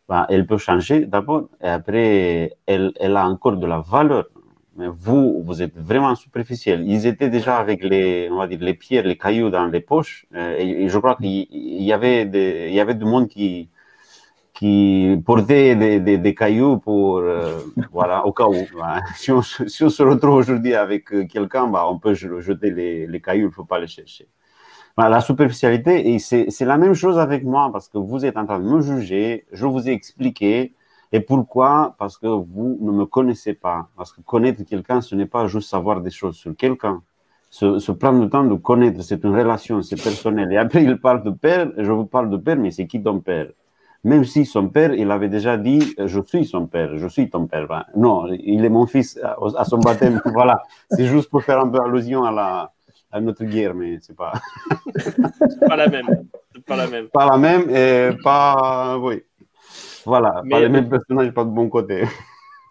ben, 0.07 0.25
elle 0.29 0.47
peut 0.47 0.57
changer 0.57 1.05
d'abord 1.05 1.49
et 1.61 1.67
après, 1.67 2.57
elle, 2.65 2.93
elle 2.99 3.17
a 3.17 3.27
encore 3.27 3.57
de 3.57 3.67
la 3.67 3.79
valeur. 3.79 4.25
Mais 4.77 4.87
vous, 4.87 5.43
vous 5.43 5.61
êtes 5.61 5.77
vraiment 5.77 6.15
superficiel. 6.15 6.87
Ils 6.87 7.05
étaient 7.07 7.29
déjà 7.29 7.57
avec 7.57 7.83
les, 7.83 8.29
on 8.31 8.37
va 8.37 8.47
dire, 8.47 8.59
les 8.61 8.73
pierres, 8.73 9.03
les 9.03 9.17
cailloux 9.17 9.49
dans 9.49 9.65
les 9.65 9.81
poches. 9.81 10.25
Et, 10.33 10.87
je 10.87 10.97
crois 10.97 11.15
qu'il 11.15 11.45
y 11.51 11.91
avait 11.91 12.23
y 12.71 12.79
avait 12.79 12.95
du 12.95 13.05
monde 13.05 13.27
qui, 13.27 13.69
qui 14.59 15.15
portait 15.25 15.73
des, 15.77 16.01
des, 16.01 16.17
des 16.17 16.35
cailloux 16.35 16.79
pour, 16.79 17.19
euh, 17.19 17.61
voilà, 17.93 18.25
au 18.25 18.33
cas 18.33 18.45
où. 18.45 18.55
Si, 19.15 19.31
on, 19.31 19.41
si, 19.41 19.83
on, 19.85 19.89
se 19.89 20.03
retrouve 20.03 20.33
aujourd'hui 20.35 20.75
avec 20.75 21.05
quelqu'un, 21.29 21.67
bah, 21.67 21.85
on 21.89 21.97
peut 21.97 22.13
jeter 22.13 22.69
les, 22.69 23.07
les 23.07 23.21
cailloux, 23.21 23.45
il 23.45 23.51
ne 23.51 23.53
faut 23.53 23.63
pas 23.63 23.79
les 23.79 23.87
chercher. 23.87 24.27
la 24.97 25.21
superficialité, 25.21 26.13
et 26.13 26.19
c'est 26.19 26.65
la 26.65 26.77
même 26.77 26.93
chose 26.93 27.17
avec 27.17 27.45
moi, 27.45 27.69
parce 27.71 27.87
que 27.87 27.97
vous 27.97 28.25
êtes 28.25 28.35
en 28.35 28.45
train 28.45 28.59
de 28.59 28.65
me 28.65 28.81
juger, 28.81 29.45
je 29.53 29.65
vous 29.65 29.87
ai 29.87 29.93
expliqué, 29.93 30.73
et 31.13 31.21
pourquoi? 31.21 31.95
Parce 31.97 32.17
que 32.17 32.27
vous 32.27 32.77
ne 32.81 32.91
me 32.91 33.05
connaissez 33.05 33.53
pas. 33.53 33.87
Parce 33.95 34.11
que 34.11 34.19
connaître 34.21 34.63
quelqu'un, 34.63 34.99
ce 34.99 35.15
n'est 35.15 35.25
pas 35.25 35.47
juste 35.47 35.69
savoir 35.69 36.01
des 36.01 36.11
choses 36.11 36.35
sur 36.35 36.53
quelqu'un. 36.57 37.01
Se, 37.49 37.79
se, 37.79 37.93
prendre 37.93 38.21
le 38.21 38.29
temps 38.29 38.43
de 38.43 38.55
connaître, 38.55 39.01
c'est 39.03 39.23
une 39.23 39.35
relation, 39.35 39.81
c'est 39.81 40.01
personnel. 40.03 40.51
Et 40.51 40.57
après, 40.57 40.83
il 40.83 40.99
parle 40.99 41.23
de 41.23 41.31
père, 41.31 41.71
je 41.77 41.91
vous 41.93 42.05
parle 42.05 42.29
de 42.29 42.37
père, 42.37 42.57
mais 42.57 42.71
c'est 42.71 42.87
qui 42.87 43.01
ton 43.01 43.21
père? 43.21 43.47
Même 44.03 44.23
si 44.23 44.45
son 44.45 44.69
père, 44.69 44.93
il 44.93 45.11
avait 45.11 45.27
déjà 45.27 45.57
dit, 45.57 45.93
je 45.97 46.21
suis 46.25 46.45
son 46.45 46.67
père, 46.67 46.97
je 46.97 47.07
suis 47.07 47.29
ton 47.29 47.47
père. 47.47 47.67
Ben, 47.67 47.85
non, 47.95 48.27
il 48.31 48.63
est 48.63 48.69
mon 48.69 48.87
fils 48.87 49.19
à, 49.21 49.65
son 49.65 49.79
baptême. 49.79 50.21
voilà, 50.33 50.63
c'est 50.89 51.05
juste 51.05 51.29
pour 51.29 51.43
faire 51.43 51.59
un 51.59 51.67
peu 51.67 51.79
allusion 51.81 52.23
à, 52.23 52.31
la, 52.31 52.71
à 53.11 53.19
notre 53.19 53.43
guerre, 53.43 53.73
mais 53.73 53.99
c'est 54.01 54.15
pas. 54.15 54.33
pas 55.67 55.75
la 55.75 55.87
même. 55.87 56.27
Pas 56.65 56.75
la 56.77 56.87
même. 56.87 57.07
Pas 57.09 57.25
la 57.25 57.37
même 57.37 57.69
et 57.69 58.11
pas. 58.23 58.97
Oui. 58.99 59.23
Voilà, 60.05 60.41
mais, 60.43 60.51
pas 60.51 60.59
les 60.61 60.69
mêmes 60.69 60.89
personnages, 60.89 61.31
pas 61.31 61.43
de 61.43 61.49
bon 61.49 61.69
côté. 61.69 62.03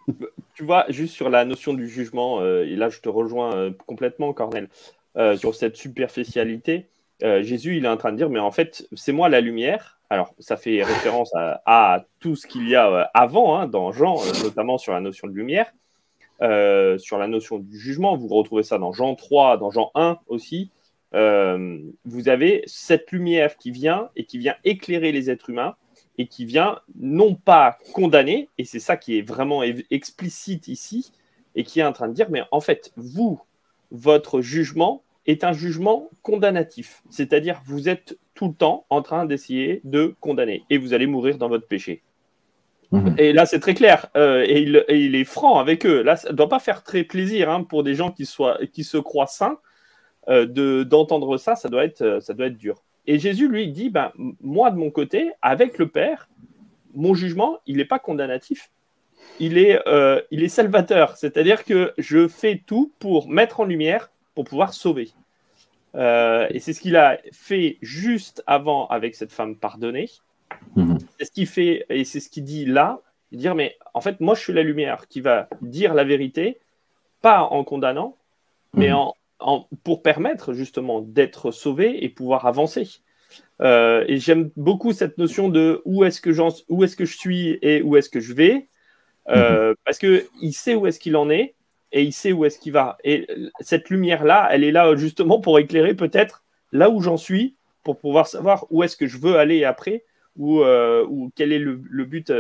tu 0.55 0.65
vois, 0.65 0.87
juste 0.89 1.15
sur 1.15 1.29
la 1.31 1.45
notion 1.45 1.75
du 1.75 1.89
jugement, 1.89 2.41
euh, 2.41 2.65
et 2.65 2.77
là 2.77 2.89
je 2.89 3.01
te 3.01 3.09
rejoins 3.09 3.55
euh, 3.55 3.71
complètement, 3.87 4.33
Cornel, 4.33 4.69
euh, 5.17 5.37
sur 5.37 5.55
cette 5.55 5.77
superficialité. 5.77 6.89
Jésus, 7.21 7.77
il 7.77 7.85
est 7.85 7.89
en 7.89 7.97
train 7.97 8.13
de 8.13 8.17
dire, 8.17 8.31
mais 8.31 8.39
en 8.39 8.53
fait, 8.53 8.87
c'est 8.93 9.11
moi 9.11 9.29
la 9.29 9.41
lumière. 9.41 9.98
Alors, 10.11 10.35
ça 10.39 10.57
fait 10.57 10.83
référence 10.83 11.33
à, 11.35 12.05
tout 12.21 12.35
ce 12.35 12.47
qu'il 12.47 12.69
y 12.69 12.75
a 12.75 13.11
avant 13.15 13.59
hein, 13.59 13.67
dans 13.67 13.93
Jean, 13.93 14.17
notamment 14.43 14.79
sur 14.79 14.93
la 14.93 15.01
notion 15.01 15.29
de 15.29 15.35
lumière, 15.35 15.73
sur 16.41 17.19
la 17.19 17.27
notion 17.29 17.59
du 17.59 17.79
jugement. 17.79 18.17
Vous 18.17 18.29
retrouvez 18.29 18.63
ça 18.63 18.79
dans 18.79 18.93
Jean 18.93 19.15
3, 19.15 19.59
dans 19.59 19.71
Jean 19.71 19.91
1 19.95 20.19
aussi. 20.29 20.71
vous 21.13 22.29
avez 22.29 22.63
cette 22.67 23.13
lumière 23.13 23.57
qui 23.57 23.71
vient 23.71 24.09
et 24.17 24.25
qui 24.25 24.39
vient 24.39 24.57
éclairer 24.65 25.13
les 25.13 25.31
êtres 25.31 25.51
humains 25.51 25.77
et 26.19 26.27
qui 26.27 26.45
vient 26.45 26.81
non 26.99 27.35
pas 27.35 27.79
condamner, 27.95 28.49
et 28.59 28.65
c'est 28.65 28.81
ça 28.81 28.97
qui 28.97 29.19
est 29.19 29.23
vraiment 29.23 29.63
explicite 29.63 30.69
ici, 30.69 31.13
et 31.55 31.65
qui 31.65 31.81
est 31.81 31.85
en 31.85 31.93
train 31.93 32.09
de 32.09 32.13
dire, 32.13 32.29
mais 32.29 32.43
en 32.51 32.61
fait, 32.61 32.93
vous, 32.97 33.41
votre 33.93 34.41
jugement 34.41 35.03
est 35.29 35.45
un 35.45 35.53
jugement 35.53 36.11
condamnatif, 36.23 37.03
c'est-à-dire 37.11 37.61
vous 37.65 37.89
êtes 37.89 38.19
tout 38.35 38.49
le 38.49 38.55
temps 38.55 38.87
en 38.91 39.03
train 39.03 39.27
d'essayer 39.27 39.81
de 39.85 40.17
condamner, 40.21 40.65
et 40.71 40.79
vous 40.79 40.95
allez 40.95 41.07
mourir 41.07 41.39
dans 41.39 41.49
votre 41.49 41.69
péché. 41.69 42.03
Mhm. 42.91 43.15
Et 43.19 43.33
là, 43.33 43.45
c'est 43.45 43.61
très 43.61 43.75
clair, 43.75 44.07
euh, 44.17 44.45
et, 44.49 44.63
il, 44.63 45.15
est 45.15 45.25
franc 45.25 45.59
avec 45.59 45.85
eux. 45.85 46.03
Là, 46.03 46.17
ça 46.17 46.31
ne 46.31 46.35
doit 46.35 46.49
pas 46.49 46.59
faire 46.59 46.83
très 46.83 47.05
plaisir 47.05 47.51
hein, 47.51 47.63
pour 47.63 47.83
des 47.83 47.95
gens 47.95 48.11
qui, 48.11 48.25
soient, 48.25 48.59
qui 48.73 48.83
se 48.83 48.97
croient 48.97 49.27
saints 49.27 49.59
euh, 50.29 50.85
d'entendre 50.85 51.37
ça, 51.37 51.55
ça 51.55 51.69
doit, 51.69 51.85
être, 51.85 52.19
ça 52.23 52.33
doit 52.33 52.47
être 52.47 52.57
dur. 52.57 52.83
Et 53.07 53.19
Jésus, 53.19 53.49
lui, 53.49 53.69
dit, 53.69 53.91
ben, 53.91 54.13
moi, 54.41 54.71
de 54.71 54.77
mon 54.77 54.91
côté, 54.91 55.31
avec 55.41 55.79
le 55.79 55.89
Père, 55.89 56.29
mon 56.95 57.15
jugement, 57.15 57.59
il 57.67 57.79
n'est 57.79 57.87
pas 57.87 57.99
condamnatif. 57.99 58.71
Il 59.41 59.57
est, 59.57 59.81
euh, 59.87 60.21
il 60.31 60.43
est 60.43 60.49
salvateur. 60.49 61.17
C'est-à-dire 61.17 61.65
que 61.65 61.93
je 61.99 62.29
fais 62.29 62.63
tout 62.67 62.93
pour 62.99 63.29
mettre 63.29 63.61
en 63.61 63.65
lumière, 63.65 64.11
pour 64.39 64.45
pouvoir 64.45 64.73
sauver. 64.73 65.11
Euh, 65.97 66.47
et 66.51 66.61
c'est 66.61 66.73
ce 66.73 66.81
qu'il 66.81 66.95
a 66.95 67.19
fait 67.33 67.77
juste 67.83 68.45
avant 68.47 68.87
avec 68.87 69.17
cette 69.17 69.33
femme 69.33 69.57
pardonnée. 69.57 70.11
Mhm. 70.77 70.99
C'est 71.19 71.25
ce 71.25 71.33
qu'il 71.33 71.49
fait, 71.49 71.87
et 71.91 72.05
c'est 72.05 72.21
ce 72.21 72.31
qu'il 72.31 72.45
dit 72.45 72.65
là, 72.65 73.01
dire, 73.33 73.57
mais 73.57 73.77
en 73.95 74.01
fait, 74.01 74.21
moi, 74.21 74.37
je 74.37 74.41
suis 74.43 74.53
la 74.53 74.63
lumière 74.63 75.09
qui 75.09 75.21
va 75.21 75.49
dire 75.61 75.93
la 75.93 76.05
vérité, 76.05 76.61
pas 77.21 77.43
en 77.43 77.65
condamnant, 77.65 78.17
mais 78.75 78.91
mhm. 78.91 79.11
en, 79.41 79.67
pour 79.83 80.03
permettre 80.05 80.53
justement 80.53 81.01
d'être 81.01 81.51
sauvé 81.51 82.05
et 82.05 82.09
pouvoir 82.09 82.47
avancer. 82.47 82.89
Euh, 83.61 84.05
et 84.07 84.19
j'aime 84.19 84.51
beaucoup 84.55 84.93
cette 84.93 85.19
notion 85.19 85.49
de 85.49 85.83
où 85.85 86.05
est-ce 86.05 86.21
que, 86.21 86.31
où 86.69 86.85
est-ce 86.85 86.95
que 86.95 87.07
je 87.07 87.17
suis 87.17 87.59
et 87.61 87.83
où 87.83 87.97
est-ce 87.97 88.09
que 88.09 88.21
je 88.21 88.35
vais, 88.35 88.69
euh, 89.31 89.71
mhm. 89.71 89.77
parce 89.85 89.99
qu'il 89.99 90.53
sait 90.53 90.77
où 90.77 90.87
est-ce 90.87 91.01
qu'il 91.01 91.17
en 91.17 91.29
est 91.29 91.57
et 91.93 92.03
il 92.03 92.13
sait 92.13 92.33
où 92.33 92.45
est-ce 92.45 92.59
qu'il 92.59 92.73
va. 92.73 92.99
Et 93.05 93.27
cette 93.61 93.91
lumière-là, 93.91 94.49
elle 94.51 94.65
est 94.65 94.73
là 94.73 94.95
justement 94.97 95.41
pour 95.41 95.59
éclairer 95.59 95.95
peut-être 95.95 96.45
là 96.73 96.91
où 96.91 97.01
j'en 97.01 97.17
suis, 97.17 97.57
pour 97.83 97.99
pouvoir 97.99 98.27
savoir 98.27 98.67
où 98.71 98.83
est-ce 98.83 98.97
que 98.97 99.07
je 99.07 99.19
veux 99.19 99.37
aller 99.37 99.65
après, 99.65 100.05
ou, 100.37 100.61
euh, 100.61 101.05
ou 101.09 101.31
quel 101.35 101.53
est 101.53 101.59
le, 101.59 101.75
but 102.05 102.33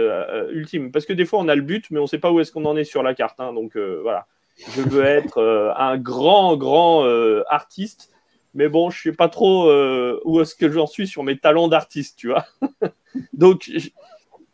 ultime. 0.50 0.92
Parce 0.92 1.06
que 1.06 1.12
des 1.12 1.24
fois, 1.24 1.40
on 1.40 1.48
a 1.48 1.54
le 1.54 1.62
but, 1.62 1.86
mais 1.90 1.98
on 1.98 2.02
ne 2.02 2.08
sait 2.08 2.18
pas 2.18 2.30
où 2.30 2.40
est-ce 2.40 2.52
qu'on 2.52 2.64
en 2.64 2.76
est 2.76 2.84
sur 2.84 3.02
la 3.02 3.14
carte. 3.14 3.40
Hein. 3.40 3.52
donc 3.52 3.76
voilà 3.76 4.26
je 4.74 4.82
veux 4.82 5.04
être 5.04 5.38
euh, 5.38 5.72
un 5.76 5.96
grand, 5.96 6.56
grand 6.56 7.04
euh, 7.04 7.42
artiste, 7.48 8.10
mais 8.54 8.68
bon, 8.68 8.90
je 8.90 9.02
sais 9.02 9.12
pas 9.12 9.28
trop 9.28 9.68
euh, 9.68 10.20
où 10.24 10.40
est-ce 10.40 10.54
que 10.54 10.70
j'en 10.70 10.86
suis 10.86 11.06
sur 11.06 11.22
mes 11.22 11.38
talents 11.38 11.68
d'artiste, 11.68 12.18
tu 12.18 12.28
vois. 12.28 12.46
Donc, 13.32 13.70
vous 13.70 13.90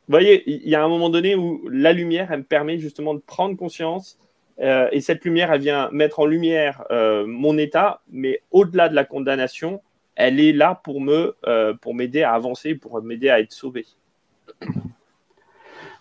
voyez, 0.09 0.43
il 0.47 0.69
y 0.69 0.75
a 0.75 0.85
un 0.85 0.89
moment 0.89 1.09
donné 1.09 1.35
où 1.35 1.67
la 1.71 1.93
lumière, 1.93 2.31
elle 2.33 2.41
me 2.41 2.45
permet 2.45 2.79
justement 2.79 3.15
de 3.15 3.21
prendre 3.21 3.57
conscience. 3.57 4.19
Et 4.59 5.01
cette 5.01 5.25
lumière, 5.25 5.53
elle 5.53 5.61
vient 5.61 5.89
mettre 5.91 6.21
en 6.21 6.27
lumière 6.27 6.85
mon 7.27 7.59
état, 7.59 8.01
mais 8.11 8.41
au-delà 8.51 8.89
de 8.89 8.95
la 8.95 9.05
condamnation, 9.05 9.83
elle 10.15 10.39
est 10.39 10.53
là 10.53 10.81
pour 10.85 11.01
me, 11.01 11.35
pour 11.81 11.95
m'aider 11.95 12.23
à 12.23 12.35
avancer, 12.35 12.75
pour 12.75 13.03
m'aider 13.03 13.31
à 13.31 13.41
être 13.41 13.53
sauvé. 13.53 13.85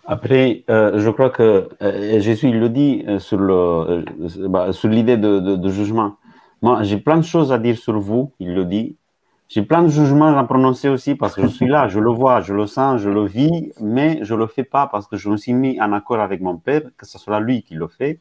Après, 0.05 0.63
euh, 0.69 0.99
je 0.99 1.09
crois 1.09 1.29
que 1.29 1.69
euh, 1.81 2.19
Jésus 2.19 2.49
il 2.49 2.59
le 2.59 2.67
dit 2.69 3.05
euh, 3.07 3.19
sur 3.19 3.37
le 3.37 4.03
bah, 4.49 4.73
sur 4.73 4.89
l'idée 4.89 5.15
de, 5.15 5.39
de, 5.39 5.55
de, 5.55 5.69
jugement. 5.69 6.17
Moi, 6.61 6.83
j'ai 6.83 6.97
plein 6.97 7.17
de 7.17 7.23
choses 7.23 7.53
à 7.53 7.57
dire 7.57 7.77
sur 7.77 7.97
vous. 7.99 8.33
Il 8.39 8.53
le 8.53 8.65
dit. 8.65 8.97
J'ai 9.47 9.61
plein 9.61 9.83
de 9.83 9.87
jugements 9.87 10.35
à 10.37 10.43
prononcer 10.45 10.89
aussi 10.89 11.15
parce 11.15 11.35
que 11.35 11.43
je 11.43 11.47
suis 11.47 11.67
là, 11.67 11.87
je 11.87 11.99
le 11.99 12.09
vois, 12.09 12.41
je 12.41 12.53
le 12.53 12.65
sens, 12.65 12.99
je 13.01 13.09
le 13.09 13.25
vis, 13.25 13.71
mais 13.79 14.19
je 14.23 14.33
le 14.33 14.47
fais 14.47 14.63
pas 14.63 14.87
parce 14.87 15.05
que 15.07 15.15
je 15.15 15.29
me 15.29 15.37
suis 15.37 15.53
mis 15.53 15.79
en 15.79 15.93
accord 15.93 16.19
avec 16.19 16.41
mon 16.41 16.57
père 16.57 16.81
que 16.97 17.05
ce 17.05 17.19
soit 17.19 17.39
lui 17.39 17.61
qui 17.61 17.75
le 17.75 17.87
fait. 17.87 18.19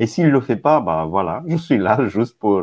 Et 0.00 0.06
s'il 0.06 0.30
le 0.30 0.40
fait 0.40 0.56
pas, 0.56 0.80
bah 0.80 1.06
voilà, 1.08 1.42
je 1.46 1.56
suis 1.56 1.78
là 1.78 2.08
juste 2.08 2.38
pour. 2.38 2.62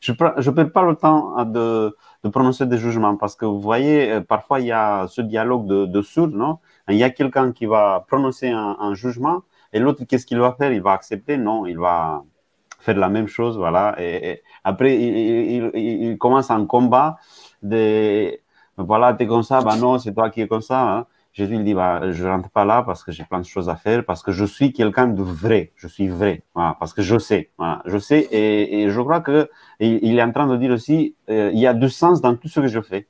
Je 0.00 0.12
je 0.38 0.50
perds 0.50 0.72
pas 0.72 0.82
le 0.82 0.94
temps 0.96 1.44
de 1.44 1.94
de 2.24 2.28
prononcer 2.30 2.66
des 2.66 2.78
jugements 2.78 3.16
parce 3.16 3.36
que 3.36 3.44
vous 3.44 3.60
voyez, 3.60 4.20
parfois 4.22 4.60
il 4.60 4.66
y 4.66 4.72
a 4.72 5.06
ce 5.08 5.20
dialogue 5.20 5.66
de, 5.66 5.86
de 5.86 6.02
sourds, 6.02 6.28
non? 6.28 6.58
Il 6.88 6.96
y 6.96 7.04
a 7.04 7.10
quelqu'un 7.10 7.52
qui 7.52 7.66
va 7.66 8.04
prononcer 8.08 8.48
un, 8.50 8.94
jugement 8.94 9.42
et 9.72 9.78
l'autre, 9.80 10.04
qu'est-ce 10.04 10.26
qu'il 10.26 10.38
va 10.38 10.52
faire? 10.58 10.72
Il 10.72 10.82
va 10.82 10.92
accepter? 10.92 11.36
Non, 11.36 11.66
il 11.66 11.78
va 11.78 12.22
faire 12.80 12.96
la 12.96 13.08
même 13.08 13.26
chose, 13.26 13.58
voilà. 13.58 13.94
Et, 14.00 14.42
après, 14.64 14.96
il, 14.96 16.16
commence 16.18 16.50
un 16.50 16.66
combat 16.66 17.18
de, 17.62 18.38
voilà, 18.76 19.14
t'es 19.14 19.26
comme 19.26 19.42
ça, 19.42 19.60
bah 19.60 19.76
non, 19.76 19.98
c'est 19.98 20.14
toi 20.14 20.30
qui 20.30 20.40
es 20.42 20.48
comme 20.48 20.62
ça. 20.62 20.80
Hein. 20.80 21.06
Jésus 21.36 21.62
dit, 21.62 21.74
bah, 21.74 22.12
je 22.12 22.26
rentre 22.26 22.48
pas 22.48 22.64
là 22.64 22.82
parce 22.82 23.04
que 23.04 23.12
j'ai 23.12 23.24
plein 23.24 23.40
de 23.40 23.44
choses 23.44 23.68
à 23.68 23.76
faire, 23.76 24.06
parce 24.06 24.22
que 24.22 24.32
je 24.32 24.46
suis 24.46 24.72
quelqu'un 24.72 25.06
de 25.06 25.22
vrai, 25.22 25.70
je 25.76 25.86
suis 25.86 26.08
vrai, 26.08 26.44
parce 26.54 26.94
que 26.94 27.02
je 27.02 27.18
sais, 27.18 27.50
je 27.84 27.98
sais, 27.98 28.26
et, 28.32 28.88
je 28.88 29.00
crois 29.02 29.20
que 29.20 29.50
il, 29.78 30.18
est 30.18 30.22
en 30.22 30.32
train 30.32 30.46
de 30.46 30.56
dire 30.56 30.70
aussi, 30.70 31.14
euh, 31.28 31.50
il 31.52 31.60
y 31.60 31.66
a 31.66 31.74
du 31.74 31.90
sens 31.90 32.22
dans 32.22 32.34
tout 32.36 32.48
ce 32.48 32.60
que 32.60 32.68
je 32.68 32.80
fais. 32.80 33.06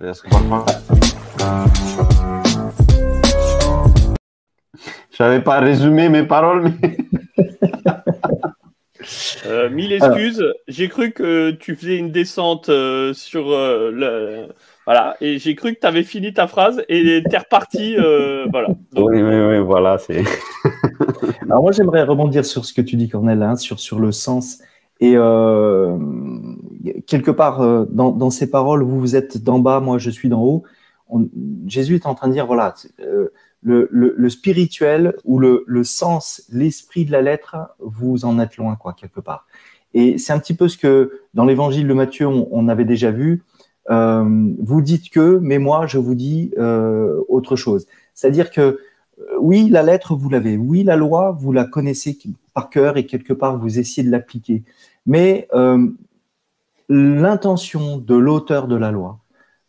Parce. 0.00 0.22
Je 5.10 5.22
n'avais 5.22 5.42
pas 5.42 5.60
résumé 5.60 6.08
mes 6.08 6.22
paroles, 6.22 6.72
mais. 6.80 6.96
Euh, 9.46 9.70
mille 9.70 9.92
excuses. 9.92 10.44
J'ai 10.66 10.88
cru 10.88 11.12
que 11.12 11.52
tu 11.52 11.76
faisais 11.76 11.96
une 11.96 12.10
descente 12.10 12.68
euh, 12.68 13.14
sur 13.14 13.50
euh, 13.50 13.90
le. 13.92 14.48
Voilà, 14.88 15.18
et 15.20 15.38
j'ai 15.38 15.54
cru 15.54 15.74
que 15.74 15.80
tu 15.80 15.86
avais 15.86 16.02
fini 16.02 16.32
ta 16.32 16.46
phrase 16.46 16.82
et 16.88 17.22
tu 17.28 17.36
es 17.36 17.38
reparti. 17.38 17.96
voilà. 18.50 18.68
Oui, 18.96 19.20
oui, 19.20 19.36
oui, 19.36 19.58
voilà. 19.58 19.98
C'est... 19.98 20.24
Alors, 21.42 21.60
moi, 21.60 21.72
j'aimerais 21.72 22.04
rebondir 22.04 22.46
sur 22.46 22.64
ce 22.64 22.72
que 22.72 22.80
tu 22.80 22.96
dis, 22.96 23.10
Cornel, 23.10 23.42
hein, 23.42 23.56
sur, 23.56 23.80
sur 23.80 23.98
le 23.98 24.12
sens. 24.12 24.60
Et 25.00 25.12
quelque 27.06 27.30
part, 27.30 27.86
dans, 27.88 28.12
dans, 28.12 28.30
ces 28.30 28.50
paroles, 28.50 28.82
vous, 28.82 28.98
vous 28.98 29.14
êtes 29.14 29.36
d'en 29.44 29.58
bas, 29.58 29.80
moi, 29.80 29.98
je 29.98 30.08
suis 30.08 30.30
d'en 30.30 30.40
haut. 30.40 30.62
Jésus 31.66 31.96
est 31.96 32.06
en 32.06 32.14
train 32.14 32.28
de 32.28 32.32
dire 32.32 32.46
voilà, 32.46 32.74
le, 33.62 34.28
spirituel 34.30 35.16
ou 35.24 35.38
le, 35.38 35.84
sens, 35.84 36.44
l'esprit 36.50 37.04
de 37.04 37.12
la 37.12 37.20
lettre, 37.20 37.56
vous 37.78 38.24
en 38.24 38.38
êtes 38.38 38.56
loin, 38.56 38.74
quoi, 38.76 38.94
quelque 38.94 39.20
part. 39.20 39.46
Et 39.92 40.16
c'est 40.16 40.32
un 40.32 40.38
petit 40.38 40.54
peu 40.54 40.66
ce 40.68 40.78
que 40.78 41.20
dans 41.34 41.44
l'évangile 41.44 41.86
de 41.86 41.94
Matthieu, 41.94 42.26
on, 42.26 42.68
avait 42.68 42.86
déjà 42.86 43.10
vu. 43.10 43.42
Euh, 43.90 44.52
vous 44.58 44.82
dites 44.82 45.10
que, 45.10 45.38
mais 45.42 45.58
moi, 45.58 45.86
je 45.86 45.98
vous 45.98 46.14
dis 46.14 46.52
euh, 46.58 47.20
autre 47.28 47.56
chose. 47.56 47.86
C'est-à-dire 48.14 48.50
que 48.50 48.78
oui, 49.40 49.68
la 49.68 49.82
lettre, 49.82 50.14
vous 50.14 50.28
l'avez. 50.28 50.56
Oui, 50.56 50.84
la 50.84 50.96
loi, 50.96 51.36
vous 51.38 51.52
la 51.52 51.64
connaissez 51.64 52.18
par 52.54 52.70
cœur 52.70 52.96
et 52.96 53.06
quelque 53.06 53.32
part, 53.32 53.58
vous 53.58 53.78
essayez 53.78 54.06
de 54.06 54.12
l'appliquer. 54.12 54.62
Mais 55.06 55.48
l'intention 56.88 57.98
de 57.98 58.14
l'auteur 58.14 58.68
de 58.68 58.76
la 58.76 58.92
loi, 58.92 59.18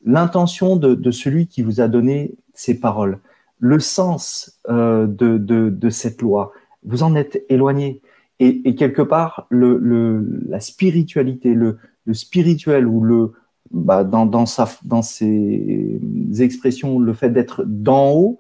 l'intention 0.05 0.75
de, 0.75 1.11
celui 1.11 1.47
qui 1.47 1.63
vous 1.63 1.81
a 1.81 1.87
donné 1.87 2.35
ces 2.53 2.79
paroles, 2.79 3.17
le 3.57 3.79
sens 3.79 4.59
de, 4.69 5.89
cette 5.89 6.21
loi, 6.21 6.51
vous 6.83 7.01
en 7.01 7.15
êtes 7.15 7.43
éloigné. 7.49 8.01
Et, 8.39 8.75
quelque 8.75 9.01
part, 9.01 9.47
la 9.49 10.59
spiritualité, 10.59 11.55
le, 11.55 11.79
spirituel 12.13 12.85
ou 12.85 13.01
le, 13.03 13.33
bah, 13.71 14.03
dans, 14.03 14.25
dans, 14.25 14.45
sa, 14.45 14.67
dans 14.83 15.01
ses 15.01 15.99
expressions, 16.39 16.99
le 16.99 17.13
fait 17.13 17.29
d'être 17.29 17.63
d'en 17.65 18.11
haut, 18.11 18.39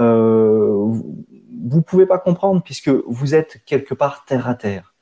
euh, 0.00 0.72
vous 0.74 1.76
ne 1.78 1.80
pouvez 1.80 2.06
pas 2.06 2.18
comprendre 2.18 2.62
puisque 2.62 2.90
vous 3.06 3.34
êtes 3.34 3.62
quelque 3.64 3.94
part 3.94 4.24
terre 4.26 4.48
à 4.48 4.54
terre. 4.54 4.94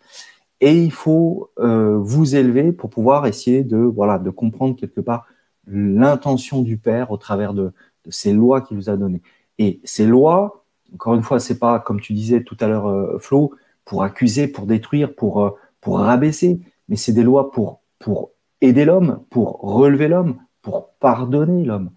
Et 0.61 0.79
il 0.79 0.93
faut 0.93 1.51
euh, 1.59 1.99
vous 1.99 2.37
élever 2.37 2.73
pour 2.73 2.89
pouvoir 2.89 3.27
essayer 3.27 3.65
de, 3.65 3.77
voilà, 3.77 4.19
de 4.19 4.31
comprendre 4.31 4.77
quelque 4.77 5.01
part 5.01 5.27
l'intention 5.67 6.63
du 6.63 6.79
Père 6.79 7.11
au 7.11 7.17
travers 7.17 7.55
de, 7.55 7.73
ces 8.09 8.33
lois 8.33 8.61
qu'il 8.61 8.77
vous 8.77 8.91
a 8.91 8.97
données. 8.97 9.23
Et 9.59 9.81
ces 9.85 10.07
lois, 10.07 10.65
encore 10.95 11.15
une 11.15 11.23
fois, 11.23 11.41
c'est 11.41 11.59
pas 11.59 11.81
comme 11.81 12.01
tu 12.01 12.13
disais 12.13 12.45
tout 12.45 12.57
à 12.61 12.69
l'heure, 12.69 12.87
euh, 12.87 13.19
Flo, 13.19 13.53
pour 13.85 14.03
accuser, 14.03 14.47
pour 14.47 14.67
détruire, 14.67 15.15
pour, 15.15 15.59
pour 15.81 15.99
rabaisser, 15.99 16.61
mais 16.89 16.97
c'est 16.97 17.13
des 17.13 17.23
lois 17.23 17.51
pour, 17.51 17.81
pour 17.99 18.31
aider 18.69 18.85
l'homme, 18.85 19.25
pour 19.31 19.61
relever 19.61 20.09
l'homme, 20.09 20.39
pour 20.63 20.95
pardonner 21.01 21.65
l'homme. 21.65 21.91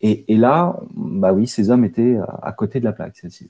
Et, 0.00 0.24
là, 0.28 0.78
bah 0.94 1.32
oui, 1.32 1.46
ces 1.46 1.70
hommes 1.70 1.84
étaient 1.84 2.18
à 2.42 2.52
côté 2.52 2.78
de 2.78 2.84
la 2.84 2.92
plaque, 2.92 3.16
celle-ci. 3.16 3.48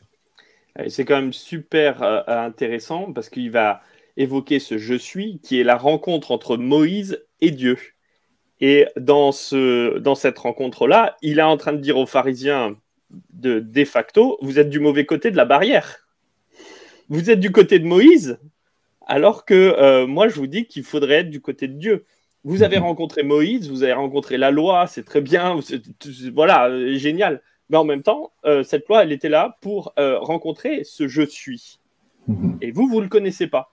C'est 0.89 1.05
quand 1.05 1.17
même 1.17 1.33
super 1.33 2.03
euh, 2.03 2.23
intéressant 2.27 3.13
parce 3.13 3.29
qu'il 3.29 3.51
va 3.51 3.81
évoquer 4.17 4.61
ce 4.61 4.79
je 4.79 4.95
suis 4.95 5.41
qui 5.41 5.61
est 5.61 5.65
la 5.65 5.77
rencontre 5.77 6.31
entre 6.31 6.57
Moïse 6.57 7.25
et 7.41 7.51
Dieu. 7.51 7.77
Et 8.61 8.87
dans, 8.97 9.33
ce, 9.33 9.99
dans 9.99 10.15
cette 10.15 10.39
rencontre-là, 10.39 11.17
il 11.23 11.41
est 11.41 11.43
en 11.43 11.57
train 11.57 11.73
de 11.73 11.79
dire 11.79 11.99
aux 11.99 12.07
pharisiens 12.07 12.77
de, 13.33 13.59
de 13.59 13.85
facto, 13.85 14.39
vous 14.41 14.61
êtes 14.61 14.71
du 14.71 14.79
mauvais 14.79 15.07
côté 15.07 15.33
de 15.33 15.37
la 15.37 15.45
barrière 15.45 16.05
vous 17.09 17.31
êtes 17.31 17.41
du 17.41 17.53
côté 17.53 17.79
de 17.79 17.87
Moïse, 17.87 18.39
alors 19.07 19.45
que 19.45 19.55
euh, 19.55 20.07
moi, 20.07 20.29
je 20.29 20.37
vous 20.37 20.47
dis 20.47 20.67
qu'il 20.67 20.85
faudrait 20.85 21.17
être 21.17 21.31
du 21.31 21.41
côté 21.41 21.69
de 21.69 21.75
Dieu. 21.75 22.05
Vous 22.45 22.63
avez 22.63 22.77
mhm. 22.77 22.85
rencontré 22.85 23.23
Moïse, 23.23 23.71
vous 23.71 23.83
avez 23.83 23.95
rencontré 23.95 24.37
la 24.37 24.51
loi, 24.51 24.87
c'est 24.87 25.05
très 25.05 25.23
bien, 25.23 25.59
voilà, 26.33 26.69
euh, 26.69 26.95
génial. 26.95 27.43
Mais 27.71 27.79
en 27.79 27.85
même 27.85 28.03
temps, 28.03 28.33
euh, 28.45 28.63
cette 28.63 28.87
loi, 28.89 29.03
elle 29.03 29.13
était 29.13 29.31
là 29.31 29.57
pour 29.63 29.95
rencontrer 29.97 30.85
ce 30.85 31.09
je 31.09 31.23
suis. 31.23 31.81
Mhm. 32.29 32.59
Et 32.61 32.71
vous, 32.71 32.87
vous 32.87 32.99
ne 32.99 33.05
le 33.05 33.09
connaissez 33.09 33.47
pas. 33.47 33.73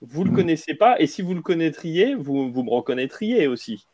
Vous 0.00 0.20
ne 0.20 0.26
le 0.26 0.30
mhm. 0.30 0.36
connaissez 0.36 0.74
pas, 0.74 0.98
et 1.00 1.06
si 1.06 1.22
vous 1.22 1.34
le 1.34 1.42
connaîtriez, 1.42 2.14
vous, 2.14 2.50
vous 2.50 2.62
me 2.62 2.70
reconnaîtriez 2.70 3.46
aussi. 3.46 3.86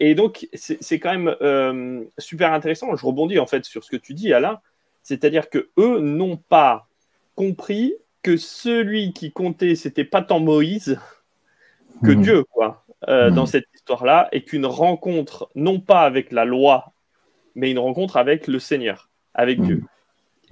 et 0.00 0.14
donc, 0.14 0.48
c'est 0.52 0.98
quand 0.98 1.16
même 1.16 2.06
super 2.18 2.52
intéressant. 2.52 2.94
Je 2.96 3.06
rebondis 3.06 3.38
en 3.38 3.46
fait 3.46 3.64
sur 3.64 3.84
ce 3.84 3.90
que 3.90 3.96
tu 3.96 4.14
dis, 4.14 4.32
Alain. 4.32 4.60
C'est-à-dire 5.02 5.48
que 5.48 5.70
eux 5.78 6.00
n'ont 6.00 6.36
pas 6.36 6.88
compris 7.34 7.94
que 8.22 8.36
celui 8.36 9.12
qui 9.12 9.32
comptait, 9.32 9.74
c'était 9.74 10.04
pas 10.04 10.22
tant 10.22 10.40
Moïse 10.40 10.98
que. 12.04 12.12
Dieu, 12.12 12.44
quoi, 12.44 12.84
euh, 13.06 13.30
dans 13.30 13.46
cette 13.46 13.66
histoire-là, 13.76 14.28
et 14.32 14.42
qu'une 14.42 14.66
rencontre, 14.66 15.48
non 15.54 15.78
pas 15.78 16.00
avec 16.02 16.32
la 16.32 16.44
loi, 16.44 16.92
mais 17.54 17.70
une 17.70 17.78
rencontre 17.78 18.16
avec 18.16 18.48
le 18.48 18.58
Seigneur, 18.58 19.08
avec 19.34 19.60
Dieu. 19.60 19.76
Mhm. 19.76 19.86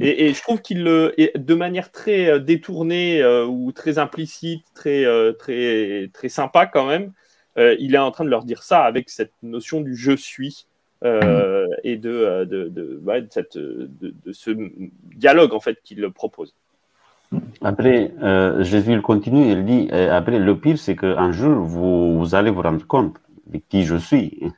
Et, 0.06 0.32
je 0.32 0.42
trouve 0.42 0.60
qu'il 0.60 0.84
le, 0.84 1.12
de 1.34 1.54
manière 1.54 1.90
très 1.90 2.28
euh, 2.28 2.38
détournée 2.38 3.20
euh, 3.20 3.46
ou 3.46 3.72
très 3.72 3.98
implicite, 3.98 4.62
très, 4.74 5.04
très, 5.38 6.08
très 6.12 6.28
sympa 6.28 6.66
quand 6.66 6.86
même, 6.86 7.12
il 7.56 7.94
est 7.94 7.98
en 7.98 8.10
train 8.10 8.24
de 8.24 8.30
leur 8.30 8.44
dire 8.44 8.62
ça 8.62 8.84
avec 8.84 9.08
cette 9.08 9.32
notion 9.42 9.80
du 9.80 9.96
je 9.96 10.12
suis. 10.12 10.66
et 11.02 11.96
de, 11.96 12.44
de, 12.44 12.68
de, 12.68 13.26
cette, 13.30 13.56
de, 13.56 14.14
ce 14.32 14.50
dialogue 15.16 15.52
en 15.52 15.60
fait 15.60 15.78
qu'il 15.82 16.08
propose. 16.10 16.54
Après, 17.62 18.12
euh, 18.22 18.62
Jésus 18.62 18.92
il 18.92 19.02
continue, 19.02 19.50
il 19.50 19.64
dit, 19.64 19.88
euh, 19.92 20.16
après 20.16 20.38
le 20.38 20.58
pire 20.58 20.78
c'est 20.78 20.96
qu'un 20.96 21.32
jour 21.32 21.64
vous, 21.64 22.34
allez 22.34 22.50
vous 22.50 22.62
rendre 22.62 22.86
compte 22.86 23.16
de 23.46 23.58
qui 23.68 23.84
je 23.84 23.96
suis. 23.96 24.38
Je 24.40 24.46
ne 24.46 24.50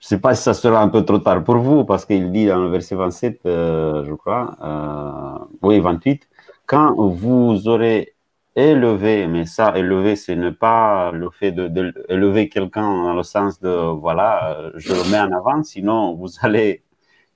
sais 0.00 0.20
pas 0.20 0.34
si 0.34 0.42
ça 0.42 0.54
sera 0.54 0.80
un 0.80 0.88
peu 0.88 1.04
trop 1.04 1.18
tard 1.18 1.42
pour 1.42 1.56
vous, 1.58 1.84
parce 1.84 2.04
qu'il 2.04 2.30
dit 2.30 2.46
dans 2.46 2.58
le 2.60 2.68
verset 2.68 2.94
27, 2.94 3.40
euh, 3.46 4.04
je 4.04 4.14
crois, 4.14 4.56
euh, 4.62 5.44
oui 5.62 5.80
28, 5.80 6.28
quand 6.66 6.94
vous 6.96 7.66
aurez 7.68 8.14
élevé, 8.54 9.26
mais 9.26 9.46
ça, 9.46 9.76
élever, 9.76 10.16
c'est 10.16 10.36
ne 10.36 10.50
pas 10.50 11.10
le 11.12 11.30
fait 11.30 11.52
de, 11.52 11.68
de 11.68 12.44
quelqu'un 12.44 13.04
dans 13.04 13.14
le 13.14 13.22
sens 13.22 13.60
de, 13.60 13.70
voilà, 13.70 14.70
je 14.76 14.92
le 14.92 15.10
mets 15.10 15.20
en 15.20 15.32
avant, 15.32 15.62
sinon 15.62 16.14
vous 16.14 16.28
allez 16.42 16.82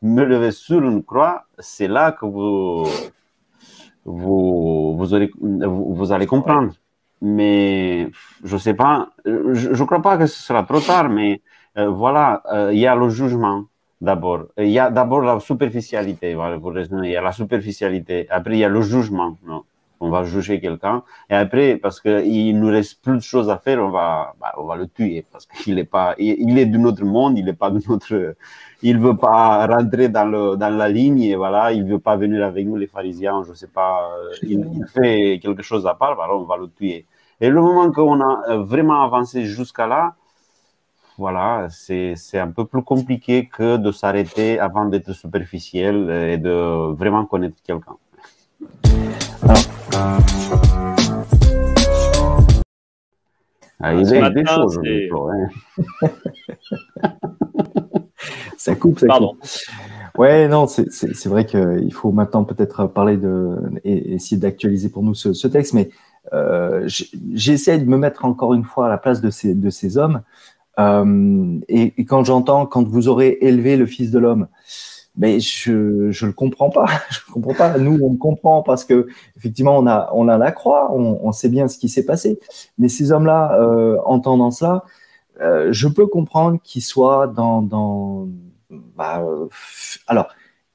me 0.03 0.25
lever 0.25 0.51
sur 0.51 0.83
une 0.83 1.03
croix, 1.03 1.45
c'est 1.59 1.89
là 1.89 2.13
que 2.13 2.27
vous 2.27 2.85
vous, 4.05 4.97
vous, 4.97 5.95
vous, 5.95 6.13
allez 6.13 6.27
comprendre. 6.27 6.73
Mais 7.21 8.09
je 8.43 8.55
ne 8.55 8.59
sais 8.59 8.75
pas, 8.75 9.11
je 9.25 9.71
ne 9.71 9.85
crois 9.85 10.03
pas 10.03 10.19
que 10.19 10.27
ce 10.27 10.43
sera 10.43 10.65
trop 10.65 10.81
tard, 10.81 11.09
mais 11.09 11.41
euh, 11.79 11.89
voilà, 11.89 12.43
euh, 12.53 12.71
il 12.73 12.81
y 12.81 12.87
a 12.87 12.97
le 12.97 13.09
jugement 13.09 13.65
d'abord. 14.01 14.47
Il 14.59 14.71
y 14.71 14.79
a 14.79 14.91
d'abord 14.91 15.23
la 15.23 15.39
superficialité, 15.39 16.35
voilà, 16.35 16.59
pour 16.59 16.73
résumer, 16.73 17.09
il 17.09 17.13
y 17.13 17.17
a 17.17 17.23
la 17.23 17.33
superficialité. 17.33 18.27
Après, 18.29 18.55
il 18.55 18.59
y 18.59 18.65
a 18.65 18.69
le 18.69 18.83
jugement. 18.83 19.37
On 20.03 20.11
va 20.11 20.25
juger 20.25 20.61
quelqu'un. 20.61 21.05
Et 21.31 21.35
après, 21.35 21.77
parce 21.77 22.01
qu'il 22.01 22.59
nous 22.59 22.71
reste 22.77 23.01
plus 23.03 23.17
de 23.17 23.23
choses 23.33 23.49
à 23.49 23.59
faire, 23.59 23.79
on 23.79 23.91
va, 23.91 24.35
bah, 24.41 24.53
on 24.59 24.65
va 24.65 24.75
le 24.75 24.89
tuer 24.89 25.25
parce 25.31 25.47
qu'il 25.47 25.79
est 25.79 25.85
pas, 25.85 26.15
il, 26.19 26.59
est 26.59 26.67
de 26.67 26.77
notre 26.77 27.05
monde, 27.05 27.39
il 27.39 27.49
est 27.49 27.53
pas 27.65 27.71
de 27.71 27.81
notre, 27.89 28.35
il 28.83 28.99
veut 28.99 29.17
pas 29.17 29.65
rentrer 29.69 30.09
dans 30.09 30.25
le, 30.25 30.57
dans 30.57 30.77
la 30.77 30.89
ligne 30.89 31.23
et 31.23 31.37
voilà, 31.37 31.73
il 31.73 31.85
veut 31.85 32.01
pas 32.01 32.17
venir 32.17 32.45
avec 32.45 32.67
nous 32.67 32.77
les 32.77 32.89
pharisiens, 32.89 33.45
je 33.49 33.55
sais 33.55 33.69
pas, 33.69 34.11
euh, 34.19 34.35
il, 34.43 34.85
fait 34.93 35.39
quelque 35.41 35.63
chose 35.63 35.87
à 35.87 35.95
part, 35.95 36.17
on 36.33 36.45
va 36.45 36.57
le 36.57 36.69
tuer. 36.69 37.07
Et 37.41 37.49
le 37.49 37.61
moment 37.61 37.91
qu'on 37.93 38.21
a 38.21 38.43
euh, 38.49 38.59
vraiment 38.59 39.03
avancé 39.03 39.45
jusqu'à 39.45 39.87
là, 39.87 40.17
voilà, 41.17 41.69
c'est 41.71 42.17
un 42.35 42.51
peu 42.51 42.65
plus 42.65 42.83
compliqué 42.83 43.47
que 43.47 43.77
de 43.77 43.93
s'arrêter 43.93 44.59
avant 44.59 44.87
d'être 44.87 45.13
superficiel 45.13 46.11
et 46.33 46.39
de 46.39 46.93
vraiment 46.95 47.25
connaître 47.27 47.59
quelqu'un. 47.63 47.97
Ah, 49.95 50.19
il 53.95 54.09
y 54.09 54.17
a 54.17 54.31
des 54.31 54.47
choses. 54.47 54.81
Hein. 54.87 55.49
ça 58.57 58.75
coupe, 58.75 59.01
ça 59.01 59.07
Pardon. 59.07 59.35
coupe. 59.35 59.45
Ouais, 60.19 60.49
non, 60.49 60.67
c'est 60.67 61.27
vrai 61.27 61.47
qu'il 61.47 61.93
faut 61.93 62.13
maintenant 62.13 62.45
peut-être 62.45 62.87
parler 62.87 63.17
de 63.17 63.57
et 63.85 64.15
essayer 64.15 64.41
d'actualiser 64.41 64.91
pour 64.91 65.03
nous 65.03 65.15
ce, 65.15 65.47
texte, 65.47 65.73
mais 65.73 65.89
euh, 66.33 66.89
j'essaie 67.33 67.79
de 67.79 67.87
me 67.87 67.97
mettre 67.97 68.25
encore 68.25 68.55
une 68.55 68.65
fois 68.65 68.87
à 68.87 68.89
la 68.89 68.99
place 68.99 69.21
de 69.21 69.31
ces, 69.31 69.55
de 69.55 69.71
ces 69.71 69.97
hommes. 69.97 70.23
Euh, 70.79 71.59
et, 71.69 71.95
et, 71.99 72.05
quand 72.05 72.25
j'entends, 72.25 72.67
quand 72.67 72.87
vous 72.87 73.09
aurez 73.09 73.39
élevé 73.41 73.77
le 73.77 73.87
Fils 73.87 74.11
de 74.11 74.19
l'homme, 74.19 74.49
mais 75.17 75.41
je 75.41 76.11
je 76.11 76.27
le 76.27 76.33
comprends 76.33 76.71
pas. 76.71 76.87
Je 77.11 77.21
comprends 77.33 77.55
pas. 77.55 77.79
Nous, 77.79 77.99
on 78.03 78.17
comprend 78.17 78.63
parce 78.63 78.85
que 78.85 79.09
effectivement, 79.37 79.77
on 79.79 79.87
a 79.87 80.11
on 80.15 80.29
a 80.29 80.39
la 80.39 80.53
croix, 80.53 80.93
on, 80.93 81.21
on 81.23 81.33
sait 81.33 81.49
bien 81.49 81.69
ce 81.69 81.79
qui 81.79 81.89
s'est 81.89 82.05
passé. 82.07 82.41
Mais 82.79 82.89
ces 82.89 83.13
hommes-là, 83.13 83.61
euh, 83.61 83.99
entendant 84.05 84.51
cela, 84.51 84.85
euh, 85.41 85.69
je 85.73 85.89
peux 85.89 86.07
comprendre 86.07 86.59
qu'ils 86.63 86.83
soient 86.83 87.27
dans 87.27 87.63
dans 87.63 88.29
bah, 88.71 89.23
euh, 89.23 89.49
alors 90.07 90.29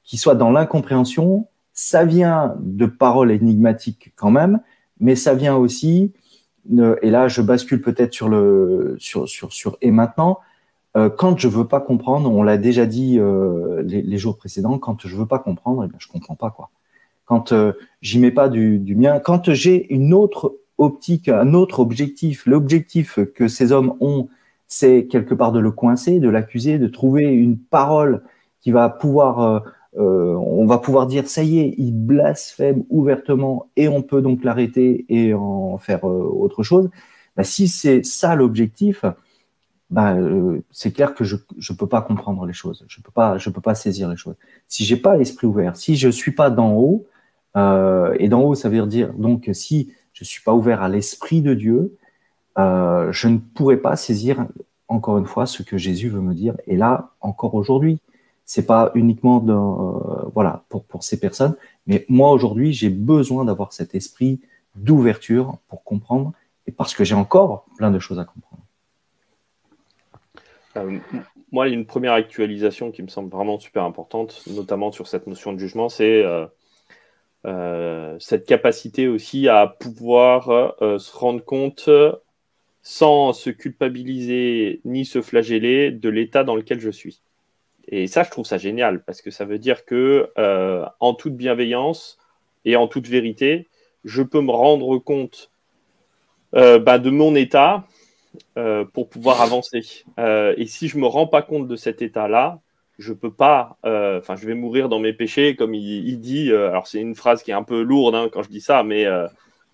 qu'ils 0.04 0.18
soient 0.18 0.34
dans 0.36 0.50
l'incompréhension. 0.50 1.48
Ça 1.72 2.04
vient 2.04 2.56
de 2.60 2.86
paroles 2.86 3.30
énigmatiques 3.30 4.12
quand 4.16 4.30
même, 4.32 4.60
mais 5.00 5.14
ça 5.14 5.34
vient 5.34 5.56
aussi. 5.56 6.12
et 7.02 7.10
là, 7.10 7.28
je 7.28 7.40
bascule 7.42 7.80
peut-être 7.80 8.12
sur 8.12 8.28
le 8.28 8.96
sur 8.98 9.28
sur 9.28 9.52
sur 9.52 9.78
et 9.80 9.90
maintenant 9.92 10.40
euh, 10.98 11.10
quand 11.10 11.38
je 11.38 11.48
veux 11.48 11.66
pas 11.66 11.80
comprendre, 11.80 12.30
on 12.30 12.42
l'a 12.42 12.58
déjà 12.58 12.84
dit 12.84 13.18
euh, 13.18 13.82
les, 13.82 14.18
jours 14.18 14.36
précédents, 14.36 14.78
quand 14.78 15.06
je 15.06 15.16
veux 15.16 15.26
pas 15.26 15.38
comprendre, 15.38 15.84
eh 15.84 15.88
bien, 15.88 15.98
je 16.00 16.08
comprends 16.08 16.34
pas 16.34 16.50
quoi. 16.50 16.70
Quand 17.24 17.52
euh, 17.52 17.72
j'y 18.02 18.18
mets 18.18 18.32
pas 18.32 18.48
du, 18.48 18.96
mien, 18.96 19.20
quand 19.20 19.52
j'ai 19.52 19.92
une 19.94 20.12
autre 20.12 20.56
optique, 20.76 21.28
un 21.28 21.54
autre 21.54 21.78
objectif, 21.80 22.46
l'objectif 22.46 23.18
que 23.34 23.46
ces 23.46 23.70
hommes 23.70 23.94
ont, 24.00 24.28
c'est 24.66 25.06
quelque 25.06 25.34
part 25.34 25.52
de 25.52 25.60
le 25.60 25.70
coincer, 25.70 26.18
de 26.18 26.28
l'accuser, 26.28 26.78
de 26.78 26.88
trouver 26.88 27.24
une 27.24 27.58
parole 27.58 28.22
qui 28.60 28.72
va 28.72 28.88
pouvoir, 28.88 29.64
on 29.96 30.66
va 30.66 30.78
pouvoir 30.78 31.06
dire 31.06 31.28
ça 31.28 31.42
y 31.42 31.58
est, 31.60 31.74
il 31.78 31.92
blasphème 31.92 32.84
ouvertement 32.90 33.66
et 33.76 33.88
on 33.88 34.02
peut 34.02 34.20
donc 34.20 34.44
l'arrêter 34.44 35.06
et 35.08 35.32
en 35.34 35.78
faire 35.78 36.04
autre 36.04 36.62
chose. 36.62 36.90
Bah, 37.36 37.44
si 37.44 37.68
c'est 37.68 38.04
ça 38.04 38.34
l'objectif, 38.34 39.04
bah, 39.90 40.14
euh, 40.14 40.60
c'est 40.70 40.92
clair 40.92 41.14
que 41.14 41.24
je 41.24 41.36
ne 41.36 41.76
peux 41.76 41.86
pas 41.86 42.02
comprendre 42.02 42.44
les 42.44 42.52
choses, 42.52 42.84
je 42.88 43.00
ne 43.00 43.02
peux, 43.02 43.12
pas, 43.12 43.38
peux 43.38 43.60
pas 43.60 43.74
saisir 43.74 44.08
les 44.08 44.16
choses. 44.16 44.36
Si 44.68 44.84
j'ai 44.84 44.96
pas 44.96 45.16
l'esprit 45.16 45.46
ouvert, 45.46 45.76
si 45.76 45.96
je 45.96 46.08
ne 46.08 46.12
suis 46.12 46.32
pas 46.32 46.50
d'en 46.50 46.72
haut, 46.72 47.06
euh, 47.56 48.14
et 48.18 48.28
d'en 48.28 48.42
haut, 48.42 48.54
ça 48.54 48.68
veut 48.68 48.86
dire 48.86 49.12
donc 49.14 49.48
si 49.52 49.92
je 50.12 50.24
ne 50.24 50.26
suis 50.26 50.42
pas 50.42 50.54
ouvert 50.54 50.82
à 50.82 50.88
l'esprit 50.88 51.40
de 51.40 51.54
Dieu, 51.54 51.96
euh, 52.58 53.10
je 53.12 53.28
ne 53.28 53.38
pourrais 53.38 53.78
pas 53.78 53.96
saisir 53.96 54.46
encore 54.88 55.18
une 55.18 55.26
fois 55.26 55.46
ce 55.46 55.62
que 55.62 55.76
Jésus 55.78 56.08
veut 56.08 56.20
me 56.20 56.34
dire. 56.34 56.56
Et 56.66 56.76
là, 56.76 57.10
encore 57.20 57.54
aujourd'hui, 57.54 58.00
c'est 58.44 58.66
pas 58.66 58.90
uniquement 58.94 59.44
euh, 59.46 60.28
voilà 60.34 60.64
pour, 60.68 60.84
pour 60.84 61.02
ces 61.02 61.20
personnes, 61.20 61.54
mais 61.86 62.04
moi 62.08 62.30
aujourd'hui, 62.30 62.72
j'ai 62.72 62.90
besoin 62.90 63.44
d'avoir 63.44 63.72
cet 63.72 63.94
esprit 63.94 64.40
d'ouverture 64.74 65.58
pour 65.68 65.82
comprendre, 65.84 66.32
et 66.66 66.72
parce 66.72 66.94
que 66.94 67.04
j'ai 67.04 67.14
encore 67.14 67.66
plein 67.76 67.90
de 67.90 67.98
choses 67.98 68.18
à 68.18 68.24
comprendre. 68.24 68.57
Euh, 70.78 70.98
moi, 71.52 71.66
il 71.66 71.70
y 71.70 71.74
a 71.74 71.78
une 71.78 71.86
première 71.86 72.12
actualisation 72.12 72.90
qui 72.90 73.02
me 73.02 73.08
semble 73.08 73.30
vraiment 73.30 73.58
super 73.58 73.84
importante, 73.84 74.42
notamment 74.48 74.92
sur 74.92 75.06
cette 75.06 75.26
notion 75.26 75.52
de 75.52 75.58
jugement, 75.58 75.88
c'est 75.88 76.22
euh, 76.22 76.46
euh, 77.46 78.16
cette 78.18 78.46
capacité 78.46 79.08
aussi 79.08 79.48
à 79.48 79.66
pouvoir 79.66 80.76
se 80.80 81.16
rendre 81.16 81.44
compte 81.44 81.88
sans 82.82 83.32
se 83.32 83.50
culpabiliser 83.50 84.80
ni 84.84 85.04
se 85.04 85.22
flageller 85.22 85.90
de 85.90 86.08
l'état 86.08 86.44
dans 86.44 86.56
lequel 86.56 86.80
je 86.80 86.90
suis. 86.90 87.20
Et 87.90 88.06
ça, 88.06 88.22
je 88.22 88.30
trouve 88.30 88.44
ça 88.44 88.58
génial 88.58 89.02
parce 89.02 89.22
que 89.22 89.30
ça 89.30 89.46
veut 89.46 89.58
dire 89.58 89.84
que, 89.86 90.30
en 91.00 91.14
toute 91.14 91.34
bienveillance 91.34 92.18
et 92.64 92.76
en 92.76 92.88
toute 92.88 93.06
vérité, 93.06 93.66
je 94.04 94.22
peux 94.22 94.40
me 94.40 94.52
rendre 94.52 94.98
compte 94.98 95.50
bah, 96.52 96.98
de 96.98 97.10
mon 97.10 97.34
état 97.34 97.86
euh, 98.56 98.84
pour 98.84 99.08
pouvoir 99.08 99.40
avancer. 99.40 100.04
Euh, 100.18 100.54
et 100.56 100.66
si 100.66 100.88
je 100.88 100.98
me 100.98 101.06
rends 101.06 101.26
pas 101.26 101.42
compte 101.42 101.68
de 101.68 101.76
cet 101.76 102.02
état-là, 102.02 102.60
je 102.98 103.12
peux 103.12 103.32
pas. 103.32 103.78
Euh, 103.84 104.18
enfin, 104.18 104.36
je 104.36 104.46
vais 104.46 104.54
mourir 104.54 104.88
dans 104.88 104.98
mes 104.98 105.12
péchés, 105.12 105.56
comme 105.56 105.74
il, 105.74 106.20
dit. 106.20 106.52
alors, 106.52 106.86
c'est 106.86 107.00
une 107.00 107.14
phrase 107.14 107.42
qui 107.42 107.50
est 107.50 107.54
un 107.54 107.62
peu 107.62 107.82
lourde 107.82 108.14
hein, 108.14 108.28
quand 108.32 108.42
je 108.42 108.50
dis 108.50 108.60
ça, 108.60 108.82
mais 108.82 109.06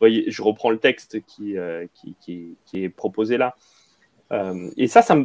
voyez, 0.01 0.31
je 0.31 0.43
reprends 0.43 0.71
le 0.71 0.79
texte 0.79 1.23
qui, 1.27 1.57
qui, 2.21 2.57
est 2.75 2.89
proposé 2.89 3.39
là. 3.39 3.55
et 4.77 4.87
ça, 4.87 5.03
ça 5.03 5.17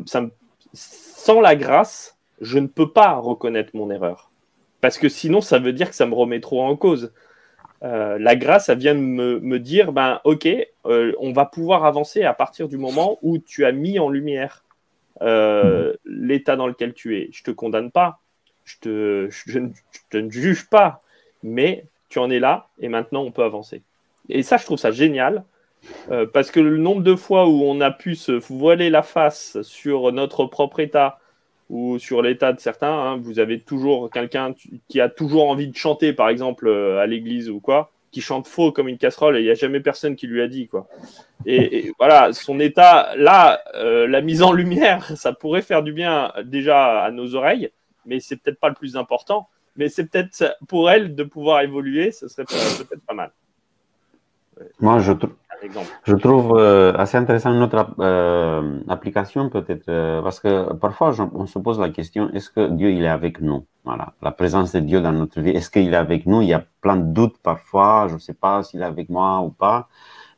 sans 0.74 1.42
la 1.42 1.56
grâce, 1.56 2.18
je 2.42 2.60
ne 2.60 2.68
peux 2.68 2.92
pas 2.92 3.16
reconnaître 3.16 3.72
mon 3.74 3.92
erreur. 3.92 4.32
Parce 4.82 4.98
que 4.98 5.10
sinon, 5.10 5.42
ça 5.42 5.60
veut 5.60 5.74
dire 5.74 5.90
que 5.90 5.96
ça 5.96 6.06
me 6.06 6.14
remet 6.14 6.40
trop 6.40 6.62
en 6.64 6.76
cause. 6.76 7.12
Euh, 7.84 8.18
la 8.20 8.36
grâce, 8.36 8.66
ça 8.66 8.76
vient 8.76 8.96
de 8.96 9.00
me, 9.00 9.60
dire, 9.60 9.92
ben 9.92 10.20
ok, 10.24 10.48
euh, 10.86 11.14
on 11.20 11.32
va 11.32 11.46
pouvoir 11.46 11.86
avancer 11.86 12.24
à 12.24 12.34
partir 12.34 12.68
du 12.68 12.78
moment 12.78 13.18
où 13.22 13.38
tu 13.38 13.66
as 13.66 13.72
mis 13.72 14.00
en 14.00 14.10
lumière 14.10 14.66
euh, 15.22 15.94
l'état 16.06 16.56
dans 16.56 16.68
lequel 16.68 16.94
tu 16.94 17.18
es. 17.18 17.30
Je 17.32 17.44
te 17.44 17.52
condamne 17.52 17.92
pas, 17.92 18.20
je 18.66 18.76
te, 18.82 19.28
je, 19.30 19.60
te 20.10 20.18
ne 20.18 20.30
juge 20.30 20.68
pas, 20.70 21.02
mais 21.42 21.86
tu 22.10 22.20
en 22.20 22.30
es 22.30 22.40
là 22.40 22.68
et 22.80 22.90
maintenant 22.90 23.24
on 23.24 23.32
peut 23.32 23.44
avancer. 23.44 23.82
Et 24.28 24.44
ça, 24.44 24.58
je 24.58 24.66
trouve 24.66 24.78
ça 24.78 24.92
génial. 24.92 25.44
parce 26.34 26.52
que 26.52 26.60
le 26.60 26.78
nombre 26.78 27.02
de 27.02 27.16
fois 27.16 27.48
où 27.48 27.64
on 27.64 27.80
a 27.80 27.90
pu 27.90 28.16
se 28.16 28.34
voiler 28.34 28.90
la 28.90 29.02
face 29.02 29.62
sur 29.62 30.12
notre 30.12 30.46
propre 30.46 30.82
état, 30.82 31.20
ou 31.70 32.00
sur 32.00 32.22
l'état 32.22 32.54
de 32.54 32.60
certains. 32.60 32.92
Hein, 32.92 33.18
vous 33.18 33.40
avez 33.40 33.60
toujours 33.60 34.10
quelqu'un 34.10 34.54
qui 34.88 35.00
a 35.00 35.10
toujours 35.10 35.50
envie 35.50 35.68
de 35.68 35.76
chanter, 35.76 36.14
par 36.14 36.30
exemple, 36.30 36.68
euh, 36.68 37.00
à 37.00 37.06
l'église 37.06 37.50
ou 37.50 37.60
quoi, 37.60 37.92
qui 38.12 38.22
chante 38.22 38.48
faux 38.48 38.72
comme 38.72 38.88
une 38.88 38.98
casserole 38.98 39.38
et 39.38 39.42
il 39.42 39.46
n'y 39.46 39.52
a 39.52 39.56
jamais 39.56 39.80
personne 39.80 40.16
qui 40.16 40.28
lui 40.28 40.42
a 40.42 40.48
dit. 40.48 40.68
quoi. 40.68 40.88
Et, 41.46 41.92
voilà, 42.00 42.34
son 42.34 42.60
état, 42.60 43.16
là, 43.16 43.62
euh, 43.76 44.08
la 44.08 44.22
mise 44.22 44.42
en 44.42 44.52
lumière, 44.52 45.06
ça 45.16 45.32
pourrait 45.32 45.62
faire 45.62 45.84
du 45.84 45.94
bien 45.94 46.34
déjà 46.44 47.02
à 47.04 47.12
nos 47.12 47.36
oreilles, 47.36 47.70
mais 48.06 48.20
c'est 48.20 48.38
peut-être 48.38 48.60
pas 48.60 48.70
le 48.70 48.76
plus 48.76 48.98
important. 48.98 49.48
Mais 49.76 49.88
c'est 49.88 50.08
peut-être 50.08 50.58
pour 50.68 50.90
elle 50.90 51.16
de 51.16 51.24
pouvoir 51.24 51.62
évoluer, 51.62 52.12
ce 52.12 52.28
serait 52.28 52.44
peut-être 52.44 53.06
pas 53.06 53.14
mal. 53.14 53.32
Moi, 54.80 55.00
je, 55.00 55.14
je 56.06 56.16
trouve 56.16 56.58
euh, 56.58 56.94
assez 56.94 57.18
intéressant 57.18 57.54
notre 57.54 57.94
euh, 58.00 58.80
application 58.88 59.50
peut-être 59.50 59.90
euh, 59.90 60.22
parce 60.22 60.40
que 60.40 60.74
parfois 60.74 61.14
on 61.34 61.46
se 61.46 61.60
pose 61.60 61.80
la 61.80 61.90
question 61.90 62.30
est-ce 62.34 62.50
que 62.50 62.68
Dieu 62.70 62.92
il 62.92 63.04
est 63.04 63.08
avec 63.08 63.42
nous? 63.42 63.66
Voilà, 63.84 64.14
la 64.22 64.32
présence 64.32 64.72
de 64.74 64.80
Dieu 64.80 65.02
dans 65.02 65.12
notre 65.12 65.42
vie. 65.42 65.52
Est-ce 65.52 65.70
qu'il 65.70 65.94
est 65.94 65.98
avec 65.98 66.26
nous? 66.26 66.42
Il 66.42 66.48
y 66.48 66.54
a 66.54 66.64
plein 66.82 66.96
de 66.98 67.12
doutes 67.12 67.38
parfois. 67.42 68.08
Je 68.10 68.16
ne 68.16 68.20
sais 68.20 68.34
pas 68.34 68.64
s'il 68.64 68.82
est 68.82 68.86
avec 68.86 69.10
moi 69.10 69.42
ou 69.42 69.50
pas. 69.50 69.90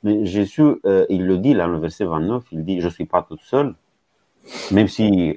Mais 0.04 0.26
Jésus, 0.26 0.78
il 1.10 1.28
le 1.28 1.38
dit 1.38 1.54
là, 1.54 1.68
le 1.68 1.78
verset 1.78 2.06
29, 2.06 2.44
il 2.52 2.64
dit 2.64 2.82
je 2.82 2.90
suis 2.90 3.06
pas 3.06 3.24
tout 3.24 3.38
seul. 3.44 3.76
Même 4.72 4.88
si 4.88 5.36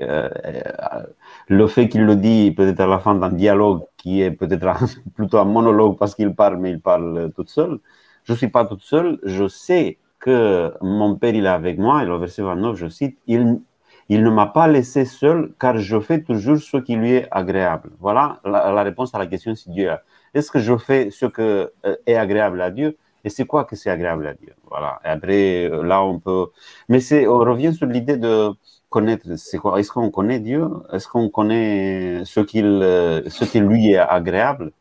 le 1.49 1.66
fait 1.66 1.88
qu'il 1.88 2.05
le 2.05 2.16
dit 2.16 2.53
peut-être 2.53 2.81
à 2.81 2.87
la 2.87 2.99
fin 3.01 3.14
d'un 3.14 3.31
dialogue 3.31 3.83
qui 3.97 4.23
est 4.23 4.31
peut-être 4.31 4.66
plutôt 5.16 5.38
un 5.38 5.44
monologue 5.44 5.99
parce 5.99 6.14
qu'il 6.14 6.35
parle, 6.35 6.59
mais 6.59 6.70
il 6.70 6.81
parle 6.81 7.33
tout 7.35 7.47
seul 7.47 7.81
je 8.24 8.32
ne 8.32 8.37
suis 8.37 8.48
pas 8.48 8.64
toute 8.64 8.82
seule, 8.82 9.18
je 9.22 9.46
sais 9.48 9.98
que 10.18 10.72
mon 10.80 11.16
Père, 11.16 11.34
il 11.34 11.44
est 11.44 11.48
avec 11.48 11.78
moi, 11.78 12.02
et 12.02 12.06
le 12.06 12.16
verset 12.16 12.42
29, 12.42 12.76
je 12.76 12.88
cite, 12.88 13.18
il, 13.26 13.60
il 14.08 14.22
ne 14.22 14.30
m'a 14.30 14.46
pas 14.46 14.66
laissé 14.68 15.04
seul, 15.04 15.52
car 15.60 15.78
je 15.78 16.00
fais 16.00 16.22
toujours 16.22 16.58
ce 16.58 16.78
qui 16.78 16.96
lui 16.96 17.12
est 17.12 17.28
agréable. 17.30 17.90
Voilà 18.00 18.40
la, 18.44 18.82
réponse 18.82 19.14
à 19.14 19.18
la 19.18 19.26
question 19.26 19.54
si 19.54 19.70
Dieu 19.70 19.90
Est-ce 20.32 20.50
que 20.50 20.58
je 20.58 20.76
fais 20.76 21.10
ce 21.10 21.26
qui 21.26 21.40
euh, 21.40 21.68
est 22.06 22.16
agréable 22.16 22.60
à 22.62 22.70
Dieu? 22.70 22.96
Et 23.24 23.30
c'est 23.30 23.46
quoi 23.46 23.64
que 23.64 23.76
c'est 23.76 23.90
agréable 23.90 24.26
à 24.26 24.34
Dieu? 24.34 24.54
Voilà. 24.68 25.00
Et 25.04 25.08
après, 25.08 25.70
euh, 25.70 25.82
là, 25.82 26.02
on 26.02 26.18
peut. 26.20 26.46
Mais 26.88 27.00
c'est, 27.00 27.26
on 27.26 27.38
revient 27.38 27.72
sur 27.74 27.87
l'idée 27.87 28.18
de 28.18 28.50
connaître. 28.90 29.26
C'est 29.37 29.58
quoi? 29.58 29.80
Est-ce 29.80 29.90
qu'on 29.92 30.10
connaît 30.10 30.40
Dieu? 30.40 30.68
Est-ce 30.92 31.08
qu'on 31.08 31.30
connaît 31.30 32.22
ce 32.24 32.40
qu'il, 32.40 32.66
euh, 32.66 33.22
ce 33.30 33.44
qui 33.44 33.60
lui 33.60 33.92
est 33.92 33.98
agréable? 33.98 34.72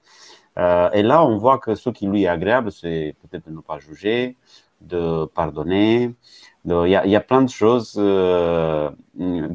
Euh, 0.58 0.90
et 0.92 1.04
là, 1.04 1.26
on 1.26 1.38
voit 1.38 1.58
que 1.58 1.76
ce 1.76 1.90
qui 1.90 2.08
lui 2.08 2.24
est 2.24 2.28
agréable, 2.28 2.72
c'est 2.72 3.16
peut-être 3.22 3.50
de 3.50 3.56
ne 3.56 3.62
pas 3.62 3.80
juger, 3.80 4.38
de 4.82 5.26
pardonner. 5.26 6.14
Il 6.66 6.88
y, 6.88 7.16
a 7.16 7.20
plein 7.20 7.42
de 7.42 7.50
choses 7.50 7.96
euh, 7.98 8.90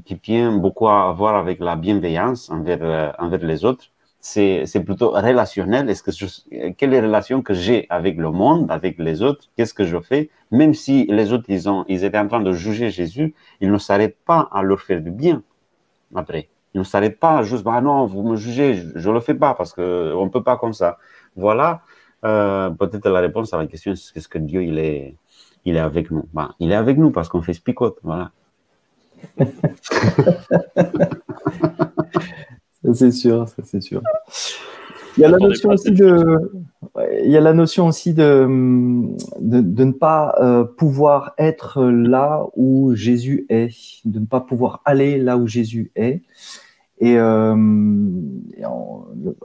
qui 0.05 0.15
viennent 0.23 0.61
beaucoup 0.61 0.89
à 0.89 1.11
voir 1.13 1.37
avec 1.37 1.59
la 1.61 1.75
bienveillance 1.77 2.51
envers, 2.51 2.79
euh, 2.83 3.39
les 3.41 3.65
autres. 3.65 3.87
C'est 4.21 4.85
plutôt 4.85 5.11
relationnel. 5.13 5.89
Est-ce 5.89 6.03
que 6.03 6.13
je, 6.13 6.27
quelle 6.77 6.93
est 6.93 7.01
la 7.01 7.07
relation 7.07 7.41
que 7.41 7.55
j'ai 7.55 7.87
avec 7.89 8.19
le 8.19 8.31
monde, 8.31 8.71
avec 8.71 8.99
les 8.99 9.23
autres? 9.23 9.49
Qu'est-ce 9.57 9.73
que 9.73 9.85
je 9.85 9.99
fais? 10.01 10.29
Même 10.51 10.75
si 10.75 11.07
les 11.09 11.33
autres, 11.33 11.47
ils, 11.49 11.69
ont, 11.69 11.85
ils 11.89 12.05
étaient 12.05 12.19
en 12.19 12.29
train 12.29 12.41
de 12.41 12.53
juger 12.53 12.91
Jésus, 12.91 13.35
ils 13.61 13.71
ne 13.73 13.79
s'arrêtent 13.79 14.19
pas 14.27 14.49
à 14.53 14.63
leur 14.63 14.81
faire 14.81 15.01
du 15.01 15.11
bien 15.11 15.43
après. 16.15 16.49
Il 16.79 16.83
ne 16.83 16.85
s'arrête 16.85 17.19
pas 17.19 17.43
juste, 17.43 17.65
bah 17.65 17.81
non, 17.81 18.07
vous 18.07 18.23
me 18.23 18.37
jugez, 18.37 18.83
je 18.95 19.09
ne 19.09 19.15
le 19.15 19.21
fais 19.21 19.35
pas 19.35 19.55
parce 19.55 19.73
qu'on 19.73 20.25
ne 20.25 20.29
peut 20.31 20.45
pas 20.45 20.57
comme 20.57 20.73
ça. 20.73 20.99
Voilà 21.37 21.83
euh, 22.25 22.71
peut-être 22.71 23.09
la 23.09 23.21
réponse 23.21 23.53
à 23.55 23.59
la 23.59 23.67
question 23.67 23.93
est-ce 23.93 24.29
que 24.29 24.39
Dieu 24.39 24.65
il 24.65 24.79
est, 24.79 25.15
il 25.65 25.77
est 25.77 25.81
avec 25.81 26.11
nous 26.11 26.25
bah, 26.33 26.57
Il 26.59 26.73
est 26.73 26.77
avec 26.77 26.99
nous 26.99 27.11
parce 27.11 27.29
qu'on 27.29 27.43
fait 27.43 27.53
spicote, 27.53 27.99
voilà. 28.03 28.33
ça 32.85 32.95
c'est 32.95 33.13
sûr, 33.13 33.49
ça 33.49 33.63
c'est 33.65 33.81
sûr. 33.81 34.03
Il 35.17 35.23
y 35.23 35.25
a 35.25 35.29
la 35.29 35.39
notion 35.39 35.71
aussi 35.71 35.91
de, 35.91 36.53
il 37.25 37.31
y 37.31 37.37
a 37.37 37.41
la 37.41 37.53
notion 37.53 37.87
aussi 37.87 38.15
de, 38.15 38.47
de, 39.41 39.85
ne 39.85 39.93
pas 39.93 40.37
euh, 40.41 40.65
pouvoir 40.65 41.35
être 41.39 41.85
là 41.85 42.47
où 42.55 42.95
Jésus 42.95 43.47
est, 43.49 43.71
de 44.05 44.21
ne 44.21 44.27
pas 44.27 44.41
pouvoir 44.41 44.81
aller 44.85 45.19
là 45.19 45.37
où 45.37 45.47
Jésus 45.47 45.91
est. 45.97 46.23
Et, 47.01 47.19
euh, 47.19 47.57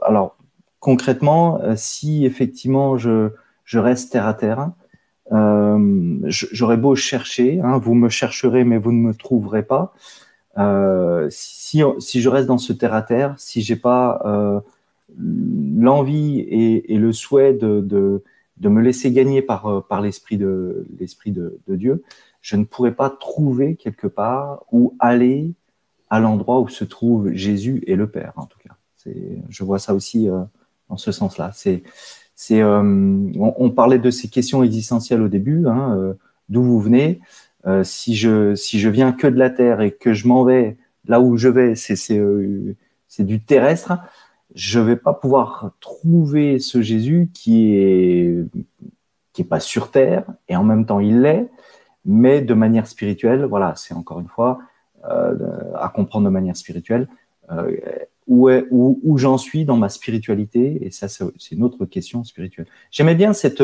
alors 0.02 0.36
concrètement, 0.80 1.60
euh, 1.60 1.74
si 1.76 2.26
effectivement 2.26 2.96
je, 2.98 3.30
je 3.64 3.78
reste 3.78 4.12
terre 4.12 4.26
à 4.26 4.34
terre, 4.34 4.70
euh, 5.32 6.18
j'aurais 6.26 6.76
beau 6.76 6.94
chercher, 6.94 7.60
hein, 7.60 7.78
vous 7.78 7.94
me 7.94 8.08
chercherez 8.08 8.64
mais 8.64 8.78
vous 8.78 8.92
ne 8.92 9.00
me 9.00 9.14
trouverez 9.14 9.62
pas. 9.62 9.94
Euh, 10.58 11.26
si, 11.30 11.82
si 11.98 12.20
je 12.20 12.28
reste 12.28 12.46
dans 12.46 12.58
ce 12.58 12.72
terre 12.72 12.94
à 12.94 13.02
terre, 13.02 13.34
si 13.38 13.62
j'ai 13.62 13.76
pas 13.76 14.22
euh, 14.24 14.60
l'envie 15.18 16.40
et, 16.40 16.96
le 16.96 17.12
souhait 17.12 17.54
de, 17.54 17.80
de, 17.80 18.68
me 18.68 18.80
laisser 18.80 19.12
gagner 19.12 19.42
par, 19.42 19.66
euh, 19.66 19.80
par 19.80 20.00
l'esprit 20.00 20.36
de, 20.36 20.86
l'esprit 20.98 21.32
de, 21.32 21.58
Dieu, 21.68 22.02
je 22.40 22.56
ne 22.56 22.64
pourrais 22.64 22.94
pas 22.94 23.10
trouver 23.10 23.76
quelque 23.76 24.06
part 24.06 24.64
où 24.70 24.94
aller 24.98 25.52
à 26.10 26.20
l'endroit 26.20 26.60
où 26.60 26.68
se 26.68 26.84
trouve 26.84 27.32
Jésus 27.32 27.82
et 27.86 27.96
le 27.96 28.08
Père, 28.08 28.32
en 28.36 28.46
tout 28.46 28.58
cas. 28.58 28.74
Je 29.50 29.64
vois 29.64 29.78
ça 29.78 29.94
aussi 29.94 30.30
euh, 30.30 30.40
dans 30.88 30.96
ce 30.96 31.12
sens-là. 31.12 31.52
C'est, 31.54 31.82
euh, 32.52 33.30
on, 33.36 33.70
parlait 33.70 33.98
de 33.98 34.10
ces 34.10 34.28
questions 34.28 34.62
existentielles 34.62 35.20
au 35.20 35.28
début, 35.28 35.66
hein, 35.66 36.14
d'où 36.48 36.62
vous 36.62 36.80
venez. 36.80 37.20
si, 37.82 38.16
je, 38.16 38.88
viens 38.88 39.12
que 39.12 39.26
de 39.26 39.38
la 39.38 39.50
terre 39.50 39.80
et 39.82 39.92
que 39.92 40.14
je 40.14 40.26
m'en 40.26 40.44
vais 40.44 40.76
là 41.06 41.20
où 41.20 41.36
je 41.36 41.48
vais, 41.48 41.74
c'est, 41.74 42.18
du 43.18 43.40
terrestre 43.40 43.98
je 44.54 44.78
vais 44.78 44.96
pas 44.96 45.12
pouvoir 45.12 45.72
trouver 45.80 46.60
ce 46.60 46.80
Jésus 46.80 47.28
qui 47.34 47.76
qui 49.34 49.42
est 49.42 49.48
pas 49.48 49.60
sur 49.60 49.90
terre 49.90 50.24
et 50.48 50.56
en 50.56 50.64
même 50.64 50.86
temps 50.86 51.00
il 51.00 51.20
l'est, 51.20 51.50
mais 52.06 52.40
de 52.40 52.54
manière 52.54 52.86
spirituelle. 52.86 53.44
Voilà, 53.44 53.74
c'est 53.76 53.92
encore 53.92 54.20
une 54.20 54.28
fois 54.28 54.60
à 55.08 55.92
comprendre 55.94 56.26
de 56.26 56.30
manière 56.30 56.56
spirituelle. 56.56 57.08
où, 58.26 58.48
est, 58.48 58.66
où, 58.70 58.98
où 59.02 59.18
j'en 59.18 59.36
suis 59.36 59.64
dans 59.66 59.76
ma 59.76 59.88
spiritualité 59.90 60.84
Et 60.84 60.90
ça, 60.90 61.08
c'est 61.08 61.52
une 61.52 61.62
autre 61.62 61.84
question 61.84 62.24
spirituelle. 62.24 62.66
J'aimais 62.90 63.14
bien 63.14 63.32
cette, 63.32 63.62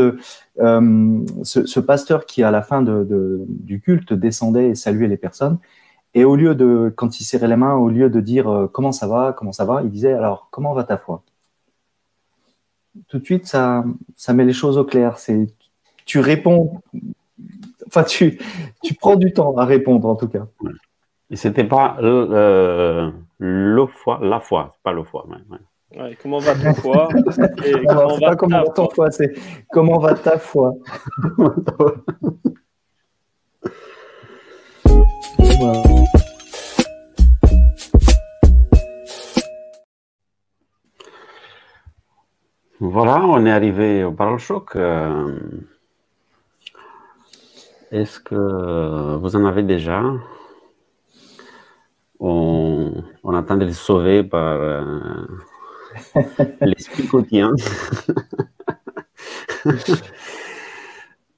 ce, 0.58 1.24
ce, 1.44 1.80
pasteur 1.80 2.26
qui, 2.26 2.42
à 2.42 2.50
la 2.50 2.62
fin 2.62 2.82
de, 2.82 3.46
du 3.48 3.80
culte, 3.80 4.12
descendait 4.12 4.70
et 4.70 4.74
saluait 4.74 5.08
les 5.08 5.16
personnes. 5.16 5.58
Et 6.14 6.24
au 6.24 6.34
lieu 6.36 6.54
de, 6.54 6.92
quand 6.96 7.20
il 7.20 7.24
serrait 7.24 7.48
les 7.48 7.56
mains, 7.56 7.74
au 7.76 7.88
lieu 7.88 8.10
de 8.10 8.20
dire 8.20 8.68
comment 8.72 8.92
ça 8.92 9.06
va, 9.06 9.32
comment 9.36 9.52
ça 9.52 9.64
va, 9.64 9.82
il 9.82 9.90
disait 9.90 10.12
alors 10.12 10.48
comment 10.50 10.74
va 10.74 10.84
ta 10.84 10.96
foi? 10.96 11.22
Tout 13.08 13.18
de 13.18 13.24
suite, 13.24 13.46
ça, 13.46 13.84
ça 14.16 14.32
met 14.32 14.44
les 14.44 14.52
choses 14.52 14.76
au 14.76 14.84
clair. 14.84 15.18
C'est, 15.18 15.46
tu 16.04 16.18
réponds, 16.18 16.80
enfin, 17.86 18.02
tu, 18.02 18.40
tu 18.82 18.94
prends 18.94 19.16
du 19.16 19.32
temps 19.32 19.56
à 19.56 19.64
répondre 19.64 20.08
en 20.08 20.16
tout 20.16 20.28
cas. 20.28 20.48
Et 21.30 21.36
c'était 21.36 21.64
pas 21.64 21.96
euh, 22.02 23.10
le 23.38 23.86
foi, 23.86 24.18
la 24.20 24.40
foi, 24.40 24.74
pas 24.82 24.92
le 24.92 25.04
foi. 25.04 25.26
Ouais. 25.96 26.16
comment 26.20 26.40
va 26.40 26.54
ta 26.54 26.74
foi 26.74 27.08
et 27.64 27.84
comment 27.86 28.18
va 28.18 28.28
pas 28.28 28.36
comment 28.36 28.62
va 28.64 28.70
ton 28.70 28.88
foi, 28.90 29.10
c'est 29.12 29.32
comment 29.70 29.98
va 29.98 30.14
ta 30.14 30.38
foi. 30.38 30.74
Voilà, 42.82 43.20
on 43.26 43.44
est 43.44 43.50
arrivé 43.50 44.04
au 44.04 44.12
parole 44.12 44.38
choc. 44.38 44.74
Euh, 44.74 45.38
est-ce 47.92 48.18
que 48.20 49.16
vous 49.16 49.36
en 49.36 49.44
avez 49.44 49.62
déjà? 49.62 50.02
On, 52.20 53.34
attend 53.34 53.56
de 53.56 53.64
les 53.64 53.72
sauver 53.72 54.22
par 54.22 54.60
euh, 54.60 55.26
l'esprit 56.60 57.06
quotidien. 57.06 57.52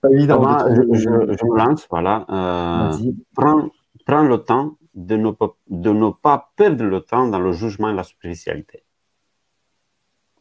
Pas 0.01 0.11
évident. 0.11 0.43
je, 0.93 1.09
me 1.09 1.57
lance, 1.57 1.87
voilà. 1.89 2.27
Euh, 2.29 3.13
prends, 4.05 4.23
le 4.25 4.37
temps 4.39 4.77
de 4.95 5.17
ne, 5.17 5.31
de 5.69 5.91
ne 5.91 6.11
pas 6.11 6.53
perdre 6.57 6.85
le 6.85 7.01
temps 7.01 7.29
dans 7.29 7.39
le 7.39 7.53
jugement 7.53 7.89
et 7.89 7.95
la 7.95 8.03
superficialité. 8.03 8.85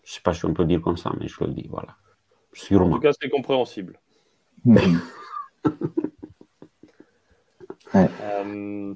Je 0.03 0.11
ne 0.11 0.13
sais 0.15 0.21
pas 0.21 0.33
si 0.33 0.45
on 0.45 0.53
peut 0.53 0.65
dire 0.65 0.81
comme 0.81 0.97
ça, 0.97 1.11
mais 1.19 1.27
je 1.27 1.43
le 1.43 1.51
dis, 1.53 1.67
voilà. 1.69 1.95
En 2.71 2.89
tout 2.89 2.99
cas, 2.99 3.11
c'est 3.19 3.29
compréhensible. 3.29 3.99
Euh, 7.93 8.95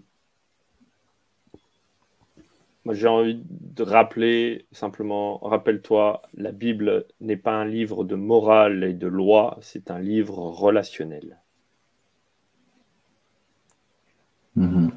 moi, 2.85 2.93
j'ai 2.93 3.07
envie 3.07 3.41
de 3.49 3.83
rappeler 3.83 4.67
simplement, 4.71 5.39
rappelle-toi, 5.39 6.21
la 6.35 6.51
Bible 6.51 7.07
n'est 7.19 7.35
pas 7.35 7.53
un 7.53 7.65
livre 7.65 8.03
de 8.03 8.15
morale 8.15 8.83
et 8.83 8.93
de 8.93 9.07
loi, 9.07 9.57
c'est 9.61 9.91
un 9.91 9.99
livre 9.99 10.37
relationnel. 10.37 11.41
Mm-hmm. 14.57 14.91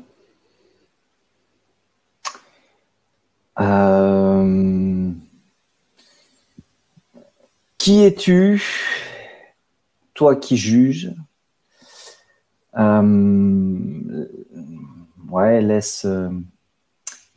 euh... 3.60 5.12
Qui 7.78 8.04
es-tu, 8.04 8.62
toi 10.14 10.36
qui 10.36 10.56
juges? 10.56 11.14
Euh, 12.76 14.28
Ouais, 15.30 15.60
laisse, 15.60 16.06
euh, 16.06 16.30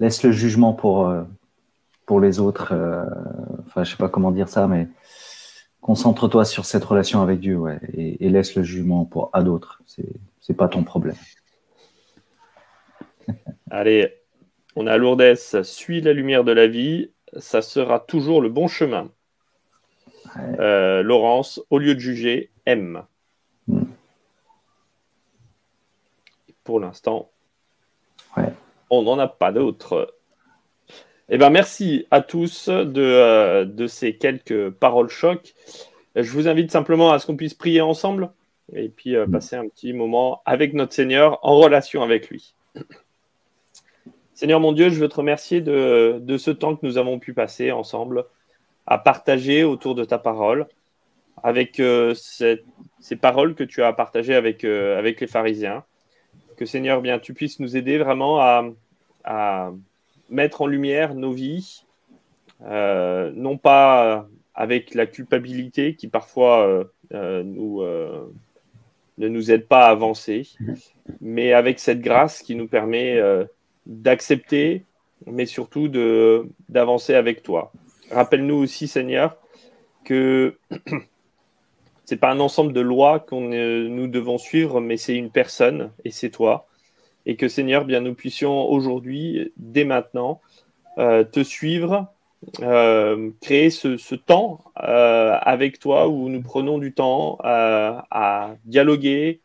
laisse 0.02 0.24
le 0.24 0.32
jugement 0.34 0.74
pour, 0.74 1.08
euh, 1.08 1.24
pour 2.06 2.20
les 2.20 2.40
autres. 2.40 2.74
enfin, 3.68 3.86
je 3.86 3.92
sais 3.92 3.98
pas 3.98 4.10
comment 4.10 4.32
dire 4.32 4.50
ça, 4.50 4.68
mais 4.68 4.90
concentre-toi 5.80 6.44
sur 6.44 6.66
cette 6.66 6.84
relation 6.84 7.22
avec 7.22 7.40
Dieu, 7.40 7.56
ouais, 7.56 7.80
et, 7.94 8.30
laisse 8.30 8.56
le 8.56 8.64
jugement 8.64 9.06
pour 9.06 9.30
à 9.32 9.44
d'autres. 9.44 9.82
C'est, 9.86 10.10
c'est 10.42 10.54
pas 10.54 10.68
ton 10.68 10.84
problème. 10.84 11.16
Allez, 13.72 14.14
on 14.76 14.88
a 14.88 14.98
Lourdes. 14.98 15.36
Suis 15.64 16.02
la 16.02 16.14
lumière 16.14 16.44
de 16.44 16.52
la 16.52 16.68
vie, 16.68 17.12
ça 17.38 17.62
sera 17.62 18.00
toujours 18.00 18.42
le 18.42 18.50
bon 18.50 18.68
chemin. 18.68 19.10
Euh, 20.38 21.04
Laurence, 21.04 21.62
au 21.70 21.78
lieu 21.78 21.96
de 21.96 22.00
juger, 22.00 22.52
aime. 22.66 23.04
Hmm. 23.68 23.84
Pour 26.64 26.80
l'instant, 26.80 27.30
on 28.92 29.02
n'en 29.04 29.18
a 29.18 29.28
pas 29.28 29.52
d'autres. 29.52 30.14
Eh 31.30 31.38
ben, 31.38 31.50
merci 31.50 32.06
à 32.12 32.22
tous 32.22 32.68
de, 32.68 33.02
euh, 33.02 33.64
de 33.64 33.88
ces 33.88 34.18
quelques 34.18 34.70
paroles 34.70 35.10
chocs. 35.10 35.56
Je 36.16 36.30
vous 36.32 36.50
invite 36.50 36.72
simplement 36.72 37.14
à 37.14 37.20
ce 37.20 37.26
qu'on 37.26 37.38
puisse 37.38 37.54
prier 37.54 37.80
ensemble 37.80 38.32
et 38.76 38.90
puis 38.90 39.16
euh, 39.16 39.26
hmm. 39.26 39.32
passer 39.32 39.56
un 39.56 39.68
petit 39.68 39.94
moment 39.94 40.42
avec 40.46 40.74
notre 40.74 40.94
Seigneur 40.94 41.40
en 41.42 41.56
relation 41.56 42.04
avec 42.04 42.30
lui. 42.30 42.54
Seigneur 44.34 44.60
mon 44.60 44.74
Dieu, 44.74 44.90
je 44.90 45.00
veux 45.00 45.08
te 45.08 45.16
remercier 45.16 45.62
de, 45.62 46.18
de 46.20 46.38
ce 46.38 46.52
temps 46.52 46.76
que 46.76 46.86
nous 46.86 46.98
avons 46.98 47.18
pu 47.18 47.34
passer 47.34 47.72
ensemble 47.72 48.26
à 48.86 48.98
partager 48.98 49.64
autour 49.64 49.96
de 49.96 50.04
ta 50.04 50.18
parole, 50.18 50.68
avec 51.44 51.80
euh, 51.80 52.14
ces 52.14 53.16
paroles 53.16 53.56
que 53.56 53.64
tu 53.64 53.84
as 53.84 53.94
partagées 53.94 54.36
avec, 54.36 54.66
avec 54.66 55.22
les 55.22 55.28
pharisiens. 55.28 55.86
Seigneur, 56.66 57.02
bien, 57.02 57.20
tu 57.20 57.34
puisses 57.34 57.60
nous 57.60 57.78
aider 57.78 57.98
vraiment 57.98 58.40
à, 58.40 59.72
mettre 60.30 60.62
en 60.62 60.68
lumière 60.68 61.14
nos 61.14 61.32
vies, 61.32 61.86
euh, 62.64 63.32
non 63.36 63.58
pas 63.58 64.28
avec 64.56 64.94
la 64.96 65.06
culpabilité 65.06 65.96
qui 65.96 66.08
parfois 66.08 66.86
nous, 67.12 67.82
ne 67.82 69.28
nous 69.28 69.52
aide 69.52 69.68
pas 69.68 69.88
à 69.88 69.92
avancer, 69.92 70.48
mais 71.20 71.54
avec 71.54 71.80
cette 71.80 72.02
grâce 72.02 72.42
qui 72.42 72.56
nous 72.56 72.68
permet 72.68 73.20
d'accepter, 73.86 74.86
mais 75.26 75.46
surtout 75.46 75.88
d'avancer 76.70 77.14
avec 77.14 77.44
toi. 77.44 77.72
Rappelle-nous 78.12 78.56
aussi, 78.56 78.88
Seigneur, 78.88 79.38
que 80.04 80.58
c'est 82.06 82.18
pas 82.18 82.32
un 82.32 82.40
ensemble 82.40 82.74
de 82.74 82.82
lois 82.82 83.20
que 83.20 83.36
nous 83.36 84.08
devons 84.08 84.38
suivre, 84.38 84.82
mais 84.82 84.98
c'est 84.98 85.16
une 85.16 85.32
personne 85.32 85.92
et 86.04 86.12
c'est 86.12 86.30
toi. 86.30 86.68
Et 87.26 87.36
que 87.36 87.48
Seigneur, 87.48 87.86
bien 87.86 88.02
nous 88.02 88.16
puissions 88.16 88.70
aujourd'hui, 88.70 89.54
dès 89.58 89.84
maintenant, 89.84 90.42
euh, 90.98 91.24
te 91.24 91.44
suivre, 91.44 92.08
euh, 92.62 93.30
créer 93.40 93.70
ce, 93.70 94.16
temps 94.16 94.60
euh, 94.82 95.38
avec 95.42 95.80
toi 95.80 96.08
où 96.08 96.28
nous 96.30 96.42
prenons 96.42 96.80
du 96.80 96.94
temps 96.94 97.38
à 97.44 98.56
dialoguer, 98.66 99.42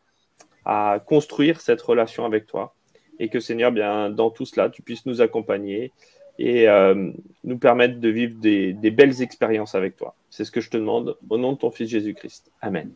à 0.65 0.99
construire 1.05 1.61
cette 1.61 1.81
relation 1.81 2.25
avec 2.25 2.47
toi. 2.47 2.75
Et 3.19 3.29
que 3.29 3.39
Seigneur, 3.39 3.71
bien 3.71 4.09
dans 4.09 4.29
tout 4.29 4.45
cela, 4.45 4.69
tu 4.69 4.81
puisses 4.81 5.05
nous 5.05 5.21
accompagner 5.21 5.91
et 6.39 6.67
euh, 6.67 7.11
nous 7.43 7.57
permettre 7.57 7.99
de 7.99 8.09
vivre 8.09 8.39
des, 8.39 8.73
des 8.73 8.91
belles 8.91 9.21
expériences 9.21 9.75
avec 9.75 9.95
toi. 9.95 10.15
C'est 10.29 10.45
ce 10.45 10.51
que 10.51 10.61
je 10.61 10.69
te 10.69 10.77
demande 10.77 11.17
au 11.29 11.37
nom 11.37 11.53
de 11.53 11.57
ton 11.57 11.71
Fils 11.71 11.89
Jésus-Christ. 11.89 12.51
Amen. 12.61 12.91